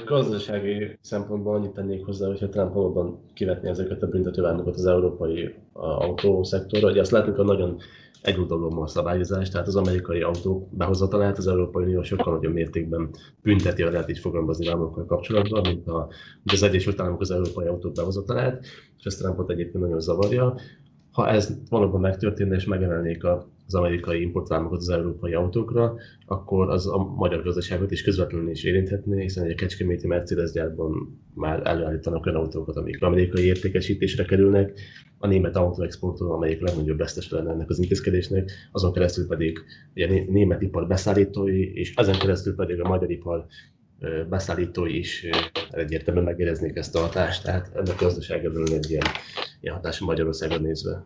Gazdasági 0.05 0.97
szempontból 1.01 1.55
annyit 1.55 1.71
tennék 1.71 2.05
hozzá, 2.05 2.27
hogyha 2.27 2.49
Trump 2.49 2.73
valóban 2.73 3.19
kivetni 3.33 3.69
ezeket 3.69 4.03
a 4.03 4.07
büntetővámokat 4.07 4.75
az 4.75 4.85
európai 4.85 5.53
autószektorra. 5.73 6.89
Ugye 6.89 7.01
azt 7.01 7.11
látjuk, 7.11 7.35
hogy 7.35 7.45
nagyon 7.45 7.77
egyoldalú 8.21 8.81
a 8.81 8.87
szabályozás, 8.87 9.49
tehát 9.49 9.67
az 9.67 9.75
amerikai 9.75 10.21
autók 10.21 10.69
behozatalát 10.69 11.37
az 11.37 11.47
Európai 11.47 11.83
Unió 11.83 12.03
sokkal 12.03 12.33
nagyobb 12.33 12.53
mértékben 12.53 13.09
bünteti, 13.41 13.81
ha 13.81 13.89
lehet 13.89 14.09
így 14.09 14.19
fogalmazni 14.19 14.67
vámokkal 14.67 15.05
kapcsolatban, 15.05 15.61
mint, 15.61 15.87
a, 15.87 16.07
mint 16.33 16.51
az 16.51 16.63
Egyesült 16.63 16.99
Államok 16.99 17.21
az 17.21 17.31
európai 17.31 17.67
autók 17.67 17.93
behozatalát, 17.93 18.65
és 18.97 19.05
ezt 19.05 19.19
Trumpot 19.19 19.49
egyébként 19.49 19.83
nagyon 19.83 19.99
zavarja. 19.99 20.55
Ha 21.11 21.29
ez 21.29 21.57
valóban 21.69 22.01
megtörténne 22.01 22.55
és 22.55 22.65
megemelnék 22.65 23.23
a 23.23 23.47
az 23.67 23.75
amerikai 23.75 24.21
importvámokat 24.21 24.79
az 24.79 24.89
európai 24.89 25.33
autókra, 25.33 25.95
akkor 26.25 26.69
az 26.69 26.87
a 26.87 26.97
magyar 26.97 27.43
gazdaságot 27.43 27.91
is 27.91 28.03
közvetlenül 28.03 28.49
is 28.49 28.63
érinthetné, 28.63 29.21
hiszen 29.21 29.45
egy 29.45 29.55
Kecskeméti 29.55 30.07
Mercedes 30.07 30.51
gyárban 30.51 31.21
már 31.33 31.67
előállítanak 31.67 32.25
olyan 32.25 32.39
autókat, 32.39 32.75
amik 32.75 33.03
amerikai 33.03 33.43
értékesítésre 33.45 34.25
kerülnek, 34.25 34.79
a 35.17 35.27
német 35.27 35.55
autóexporton, 35.55 36.31
amelyik 36.31 36.61
legnagyobb 36.61 36.97
vesztes 36.97 37.29
lenne 37.29 37.51
ennek 37.51 37.69
az 37.69 37.79
intézkedésnek, 37.79 38.51
azon 38.71 38.93
keresztül 38.93 39.27
pedig 39.27 39.59
a 39.93 40.23
német 40.29 40.61
ipar 40.61 40.87
beszállítói, 40.87 41.73
és 41.73 41.93
ezen 41.95 42.19
keresztül 42.19 42.55
pedig 42.55 42.81
a 42.81 42.87
magyar 42.87 43.11
ipar 43.11 43.45
beszállítói 44.29 44.97
is 44.97 45.25
egyértelműen 45.71 46.25
megéreznék 46.25 46.75
ezt 46.75 46.95
a 46.95 46.99
hatást, 46.99 47.43
tehát 47.43 47.71
ennek 47.75 48.01
a 48.01 48.03
gazdaságra 48.03 48.63
egy 48.63 48.89
ilyen, 48.89 49.05
ilyen 49.59 49.75
hatása 49.75 50.05
Magyarországra 50.05 50.57
nézve. 50.57 51.05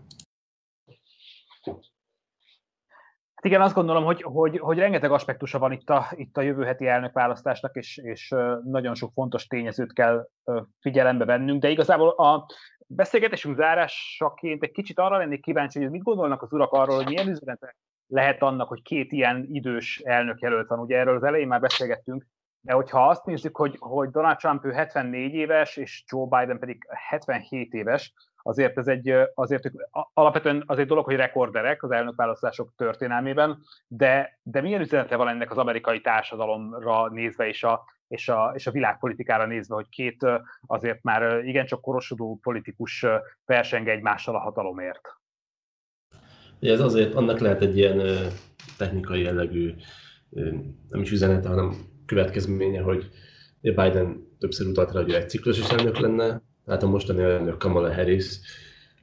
Hát 3.41 3.51
igen, 3.51 3.65
azt 3.65 3.75
gondolom, 3.75 4.03
hogy, 4.03 4.21
hogy, 4.21 4.59
hogy 4.59 4.77
rengeteg 4.77 5.11
aspektusa 5.11 5.59
van 5.59 5.71
itt 5.71 5.89
a, 5.89 6.07
itt 6.11 6.37
a 6.37 6.41
jövő 6.41 6.63
heti 6.63 6.87
elnökválasztásnak, 6.87 7.75
és, 7.75 7.97
és 7.97 8.35
nagyon 8.63 8.95
sok 8.95 9.11
fontos 9.13 9.47
tényezőt 9.47 9.93
kell 9.93 10.27
figyelembe 10.79 11.25
vennünk, 11.25 11.61
de 11.61 11.69
igazából 11.69 12.09
a 12.09 12.45
beszélgetésünk 12.87 13.55
zárásaként 13.55 14.63
egy 14.63 14.71
kicsit 14.71 14.99
arra 14.99 15.17
lennék 15.17 15.41
kíváncsi, 15.41 15.79
hogy 15.79 15.89
mit 15.89 16.03
gondolnak 16.03 16.41
az 16.41 16.53
urak 16.53 16.71
arról, 16.71 16.95
hogy 16.95 17.05
milyen 17.05 17.27
üzenete 17.27 17.75
lehet 18.07 18.41
annak, 18.41 18.67
hogy 18.67 18.81
két 18.81 19.11
ilyen 19.11 19.47
idős 19.51 20.01
elnök 20.03 20.39
jelölt 20.39 20.67
van. 20.67 20.79
Ugye 20.79 20.97
erről 20.97 21.15
az 21.15 21.23
elején 21.23 21.47
már 21.47 21.59
beszélgettünk, 21.59 22.25
de 22.61 22.73
hogyha 22.73 23.07
azt 23.07 23.25
nézzük, 23.25 23.57
hogy, 23.57 23.75
hogy 23.79 24.09
Donald 24.09 24.37
Trump 24.37 24.65
ő 24.65 24.71
74 24.71 25.33
éves, 25.33 25.77
és 25.77 26.03
Joe 26.07 26.39
Biden 26.39 26.59
pedig 26.59 26.87
77 27.09 27.73
éves, 27.73 28.13
azért 28.43 28.77
ez 28.77 28.87
egy, 28.87 29.13
azért 29.33 29.71
alapvetően 30.13 30.63
az 30.65 30.79
egy 30.79 30.87
dolog, 30.87 31.05
hogy 31.05 31.15
rekorderek 31.15 31.83
az 31.83 31.91
elnökválasztások 31.91 32.73
történelmében, 32.75 33.63
de, 33.87 34.39
de 34.43 34.61
milyen 34.61 34.81
üzenete 34.81 35.15
van 35.15 35.27
ennek 35.27 35.51
az 35.51 35.57
amerikai 35.57 36.01
társadalomra 36.01 37.09
nézve 37.09 37.47
és 37.47 37.63
a, 37.63 37.83
és 38.07 38.29
a, 38.29 38.51
és 38.55 38.67
a 38.67 38.71
világpolitikára 38.71 39.45
nézve, 39.45 39.75
hogy 39.75 39.89
két 39.89 40.25
azért 40.67 41.03
már 41.03 41.45
igencsak 41.45 41.81
korosodó 41.81 42.39
politikus 42.41 43.05
verseng 43.45 43.87
egymással 43.87 44.35
a 44.35 44.39
hatalomért? 44.39 45.19
Ez 46.59 46.79
azért, 46.79 47.13
annak 47.13 47.39
lehet 47.39 47.61
egy 47.61 47.77
ilyen 47.77 48.01
technikai 48.77 49.21
jellegű, 49.21 49.73
nem 50.89 51.01
is 51.01 51.11
üzenete, 51.11 51.47
hanem 51.49 51.73
következménye, 52.05 52.81
hogy 52.81 53.09
Biden 53.61 54.35
többször 54.39 54.67
utalt 54.67 54.91
rá, 54.91 55.01
hogy 55.01 55.13
egy 55.13 55.29
ciklusos 55.29 55.69
elnök 55.69 55.97
lenne, 55.97 56.41
tehát 56.65 56.83
a 56.83 56.87
mostani 56.87 57.21
elnök 57.21 57.57
Kamala 57.57 57.93
Harris, 57.93 58.39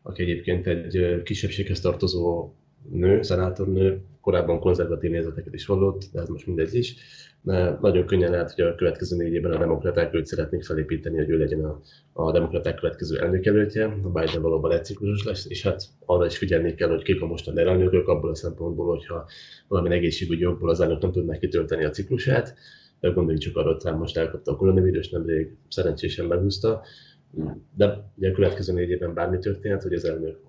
aki 0.02 0.22
egyébként 0.22 0.66
egy 0.66 1.22
kisebbséghez 1.22 1.80
tartozó 1.80 2.52
nő, 2.90 3.22
szenátornő, 3.22 4.00
korábban 4.20 4.60
konzervatív 4.60 5.10
nézeteket 5.10 5.54
is 5.54 5.66
vallott, 5.66 6.02
de 6.12 6.20
ez 6.20 6.28
most 6.28 6.46
mindegy 6.46 6.74
is. 6.74 6.94
Nagyon 7.80 8.06
könnyen 8.06 8.30
lehet, 8.30 8.52
hogy 8.52 8.64
a 8.64 8.74
következő 8.74 9.16
négy 9.16 9.32
évben 9.32 9.52
a 9.52 9.58
demokraták 9.58 10.14
őt 10.14 10.26
szeretnék 10.26 10.64
felépíteni, 10.64 11.16
hogy 11.16 11.30
ő 11.30 11.38
legyen 11.38 11.64
a, 11.64 11.80
a 12.12 12.32
demokraták 12.32 12.74
következő 12.74 13.18
elnökjelöltje. 13.18 13.84
A 13.84 14.08
Biden 14.08 14.42
valóban 14.42 14.72
egy 14.72 14.84
ciklusos 14.84 15.24
lesz, 15.24 15.46
és 15.48 15.62
hát 15.62 15.82
arra 16.04 16.26
is 16.26 16.38
figyelni 16.38 16.74
kell, 16.74 16.88
hogy 16.88 17.02
kik 17.02 17.22
a 17.22 17.26
mostani 17.26 17.60
elnökök, 17.60 18.08
abból 18.08 18.30
a 18.30 18.34
szempontból, 18.34 18.96
hogyha 18.96 19.28
valami 19.68 19.94
egészségügyi 19.94 20.42
jogból 20.42 20.70
az 20.70 20.80
elnök 20.80 21.02
nem 21.02 21.12
tudnak 21.12 21.38
kitölteni 21.38 21.84
a 21.84 21.90
ciklusát, 21.90 22.54
Gondoljunk 23.00 23.38
csak 23.38 23.56
arra, 23.56 23.76
hogy 23.80 23.98
most 23.98 24.16
elkapta 24.16 24.52
a 24.52 24.56
koronavírus, 24.56 25.08
nemrég 25.08 25.56
szerencsésen 25.68 26.28
behúzta, 26.28 26.82
de 27.74 28.12
ugye 28.16 28.30
a 28.30 28.34
következő 28.34 28.72
négy 28.72 28.90
évben 28.90 29.14
bármi 29.14 29.38
történhet, 29.38 29.82
hogy 29.82 29.92
az 29.92 30.04
elnök, 30.04 30.40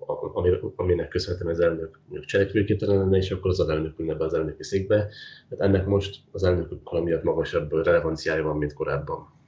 aminek 0.76 1.08
köszönhetően 1.08 1.54
az 1.54 1.60
elnök 1.60 2.00
cselekvőképtelen 2.26 2.98
lenne, 2.98 3.16
és 3.16 3.30
akkor 3.30 3.50
az 3.50 3.68
elnök 3.68 3.98
ülne 3.98 4.14
be 4.14 4.24
az 4.24 4.34
elnöki 4.34 4.62
székbe. 4.62 5.08
Hát 5.50 5.60
ennek 5.60 5.86
most 5.86 6.22
az 6.32 6.44
elnök 6.44 6.90
miatt 6.90 7.22
magasabb 7.22 7.72
relevanciája 7.72 8.42
van, 8.42 8.56
mint 8.56 8.72
korábban. 8.72 9.38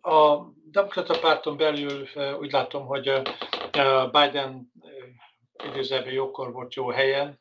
A 0.00 0.38
demokrata 0.70 1.18
párton 1.20 1.56
belül 1.56 2.06
úgy 2.40 2.52
látom, 2.52 2.86
hogy 2.86 3.12
Biden 4.12 4.72
idézőben 5.68 6.12
jókor 6.12 6.52
volt 6.52 6.74
jó 6.74 6.90
helyen, 6.90 7.38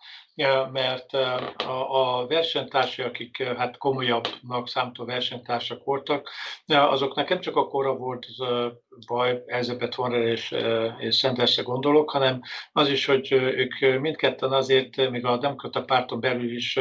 mert 0.71 1.13
a, 1.13 2.25
versenytársai, 2.27 3.05
akik 3.05 3.43
hát 3.43 3.77
komolyabbnak 3.77 4.67
számító 4.67 5.05
versenytársak 5.05 5.83
voltak, 5.83 6.29
azoknak 6.65 7.29
nem 7.29 7.39
csak 7.39 7.55
a 7.55 7.67
kora 7.67 7.95
volt 7.95 8.25
baj, 9.07 9.43
Elizabeth 9.45 9.99
Warner 9.99 10.21
és, 10.21 10.55
és 10.97 11.17
Sandersre 11.17 11.63
gondolok, 11.63 12.09
hanem 12.09 12.41
az 12.71 12.89
is, 12.89 13.05
hogy 13.05 13.31
ők 13.31 13.99
mindketten 14.01 14.51
azért, 14.51 15.09
még 15.09 15.25
a 15.25 15.37
demokrata 15.37 15.83
párton 15.83 16.19
belül 16.19 16.55
is 16.55 16.79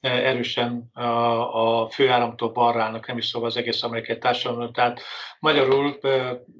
erősen 0.00 0.90
a, 0.92 1.82
a 1.82 1.88
főáramtól 1.88 2.50
balra 2.50 3.00
nem 3.06 3.18
is 3.18 3.26
szóval 3.26 3.48
az 3.48 3.56
egész 3.56 3.82
amerikai 3.82 4.18
társadalom. 4.18 4.72
Tehát 4.72 5.00
magyarul 5.38 5.98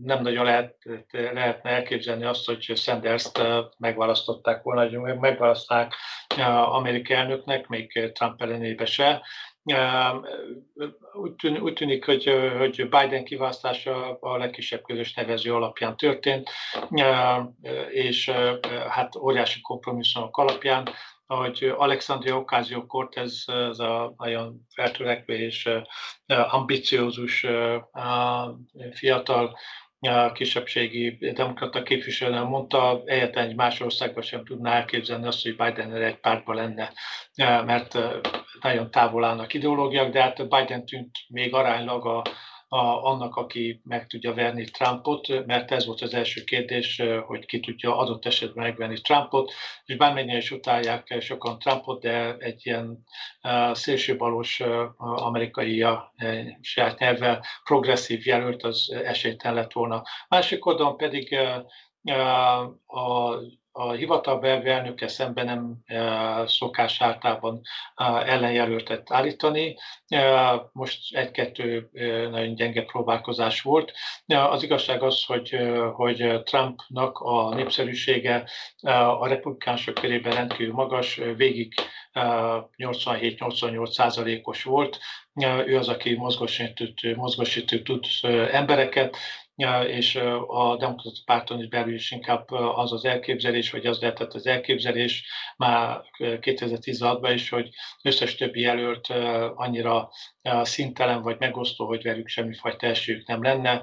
nem 0.03 0.23
nagyon 0.23 0.45
lehet, 0.45 0.77
lehetne 1.11 1.71
elképzelni 1.71 2.25
azt, 2.25 2.47
hogy 2.47 2.77
Sanders-t 2.77 3.43
megválasztották 3.79 4.63
volna, 4.63 4.89
hogy 4.89 5.19
megválaszták 5.19 5.95
amerikai 6.39 7.17
elnöknek, 7.17 7.67
még 7.67 8.13
Trump 8.13 8.43
ellenébe 8.43 8.85
se. 8.85 9.23
Úgy 11.63 11.73
tűnik, 11.75 12.05
hogy, 12.05 12.25
hogy 12.59 12.89
Biden 12.89 13.25
kiválasztása 13.25 14.19
a 14.21 14.37
legkisebb 14.37 14.83
közös 14.83 15.15
nevező 15.15 15.55
alapján 15.55 15.97
történt, 15.97 16.51
és 17.91 18.31
hát 18.89 19.17
óriási 19.17 19.61
kompromisszumok 19.61 20.37
alapján, 20.37 20.89
ahogy 21.27 21.75
Alexandria 21.77 22.37
Ocasio-Cortez, 22.37 23.45
ez 23.47 23.79
a 23.79 24.15
nagyon 24.17 24.67
feltörekvő 24.75 25.35
és 25.35 25.69
ambiciózus 26.27 27.47
fiatal 28.93 29.57
kisebbségi 30.33 31.33
demokrata 31.35 31.83
képviselő 31.83 32.43
mondta, 32.43 33.03
egyetlen 33.05 33.49
egy 33.49 33.55
más 33.55 33.81
országban 33.81 34.23
sem 34.23 34.45
tudná 34.45 34.75
elképzelni 34.75 35.27
azt, 35.27 35.43
hogy 35.43 35.57
Biden 35.57 35.95
egy 35.95 36.21
pártban 36.21 36.57
lenne, 36.57 36.93
mert 37.65 37.99
nagyon 38.61 38.91
távol 38.91 39.25
állnak 39.25 39.55
ideológiák, 39.55 40.11
de 40.11 40.23
hát 40.23 40.49
Biden 40.49 40.87
tűnt 40.87 41.11
még 41.29 41.55
aránylag 41.55 42.07
a, 42.07 42.23
a, 42.69 42.79
annak, 42.79 43.37
aki 43.37 43.81
meg 43.85 44.07
tudja 44.07 44.35
verni 44.35 44.65
Trumpot, 44.65 45.47
mert 45.47 45.71
ez 45.71 45.87
volt 45.87 46.01
az 46.01 46.15
első 46.15 46.45
kérdés, 46.45 47.03
hogy 47.27 47.47
ki 47.47 47.61
tudja 47.61 47.97
adott 47.97 48.27
esetben 48.27 48.65
megvenni 48.65 49.01
Trumpot, 49.01 49.53
és 49.85 49.97
bármennyire 49.97 50.37
is 50.37 50.51
utálják 50.51 51.17
sokan 51.21 51.59
Trumpot, 51.59 52.03
de 52.03 52.37
egy 52.37 52.67
ilyen 52.67 53.05
szélsőbalos 53.73 54.63
amerikai 54.99 55.83
uh, 55.83 55.99
saját 56.61 56.99
nyelvvel 56.99 57.45
progresszív 57.65 58.27
jelölt 58.27 58.63
az 58.63 58.93
esélytelen 59.05 59.57
lett 59.57 59.73
volna. 59.73 60.03
Másik 60.29 60.67
oldalon 60.67 60.97
pedig 60.97 61.37
a 62.87 63.35
a 63.77 63.93
hivatalbeli 63.93 64.69
elnöke 64.69 65.09
szemben 65.09 65.45
nem 65.45 65.77
e, 65.85 66.47
szokás 66.47 67.01
általában 67.01 67.61
e, 67.95 68.05
ellenjelöltet 68.05 69.13
állítani. 69.13 69.77
E, 70.09 70.23
most 70.73 71.17
egy-kettő 71.17 71.89
nagyon 72.31 72.55
gyenge 72.55 72.83
próbálkozás 72.83 73.61
volt. 73.61 73.93
Az 74.27 74.63
igazság 74.63 75.03
az, 75.03 75.25
hogy, 75.25 75.59
hogy 75.93 76.43
Trumpnak 76.45 77.19
a 77.19 77.55
népszerűsége 77.55 78.49
a 79.19 79.27
republikánsok 79.27 79.95
körében 79.95 80.35
rendkívül 80.35 80.75
magas, 80.75 81.21
végig 81.37 81.75
87-88 82.15 83.91
százalékos 83.91 84.63
volt. 84.63 84.99
Ő 85.67 85.77
az, 85.77 85.89
aki 85.89 86.15
mozgosítő, 86.15 87.17
mozgosítő 87.17 87.83
tud 87.83 88.05
embereket, 88.51 89.17
és 89.87 90.17
a 90.47 90.77
demokrata 90.77 91.21
párton 91.25 91.59
is 91.59 91.69
belül 91.69 91.95
is 91.95 92.11
inkább 92.11 92.51
az 92.51 92.93
az 92.93 93.05
elképzelés, 93.05 93.71
vagy 93.71 93.87
az 93.87 94.01
lehetett 94.01 94.33
az 94.33 94.47
elképzelés 94.47 95.25
már 95.57 96.05
2016-ban 96.19 97.31
is, 97.35 97.49
hogy 97.49 97.69
összes 98.03 98.35
többi 98.35 98.61
jelölt 98.61 99.07
annyira 99.55 100.11
szintelen 100.63 101.23
vagy 101.23 101.37
megosztó, 101.39 101.87
hogy 101.87 102.03
velük 102.03 102.29
semmifajta 102.29 102.87
esélyük 102.87 103.27
nem 103.27 103.43
lenne. 103.43 103.83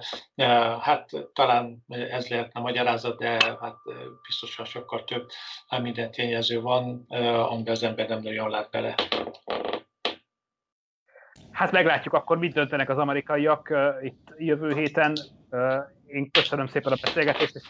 Hát 0.81 1.09
talán 1.33 1.85
ez 1.87 2.27
lehetne 2.27 2.59
magyarázat, 2.59 3.17
de 3.17 3.29
hát 3.61 3.77
biztosan 4.27 4.65
sokkal 4.65 5.03
több 5.03 5.29
minden 5.81 6.11
tényező 6.11 6.61
van, 6.61 7.05
amiben 7.49 7.73
az 7.73 7.83
ember 7.83 8.07
nem 8.07 8.21
nagyon 8.21 8.49
lát 8.49 8.69
bele. 8.69 8.95
Hát 11.53 11.71
meglátjuk 11.71 12.13
akkor, 12.13 12.37
mit 12.37 12.53
döntenek 12.53 12.89
az 12.89 12.97
amerikaiak 12.97 13.73
itt 14.01 14.33
jövő 14.37 14.73
héten. 14.73 15.13
Én 16.05 16.31
köszönöm 16.31 16.67
szépen 16.67 16.91
a 16.91 16.97
beszélgetést, 17.01 17.55
és 17.55 17.63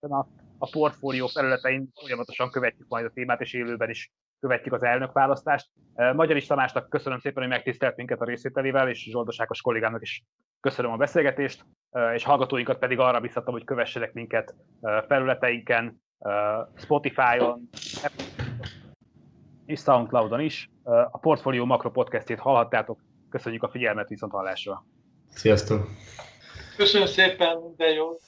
a, 0.00 0.26
a 0.58 0.68
portfólió 0.70 1.26
felületein 1.26 1.88
folyamatosan 2.00 2.50
követjük 2.50 2.88
majd 2.88 3.04
a 3.04 3.10
témát, 3.10 3.40
és 3.40 3.52
élőben 3.52 3.90
is 3.90 4.10
követjük 4.40 4.74
az 4.74 4.82
elnökválasztást. 4.82 5.68
Magyar 6.14 6.36
is 6.36 6.46
Tamásnak 6.46 6.88
köszönöm 6.88 7.18
szépen, 7.18 7.42
hogy 7.42 7.52
megtisztelt 7.52 7.96
minket 7.96 8.20
a 8.20 8.24
részvételével, 8.24 8.88
és 8.88 9.08
Zsoldosákos 9.10 9.60
kollégámnak 9.60 10.02
is 10.02 10.24
köszönöm 10.60 10.92
a 10.92 10.96
beszélgetést, 10.96 11.64
és 12.14 12.24
hallgatóinkat 12.24 12.78
pedig 12.78 12.98
arra 12.98 13.20
biztatom, 13.20 13.54
hogy 13.54 13.64
kövessenek 13.64 14.12
minket 14.12 14.54
felületeinken, 15.06 16.02
Spotify-on, 16.76 17.68
és 19.66 19.80
Soundcloud-on 19.80 20.40
is. 20.40 20.70
A 21.10 21.18
Portfolio 21.18 21.64
Makro 21.64 21.90
podcastjét 21.90 22.38
hallhattátok, 22.38 23.00
Köszönjük 23.30 23.62
a 23.62 23.68
figyelmet, 23.68 24.08
viszont 24.08 24.32
hallásra. 24.32 24.84
Sziasztok! 25.34 25.88
Köszönöm 26.76 27.06
szépen, 27.06 27.74
de 27.76 27.86
jó! 27.86 28.18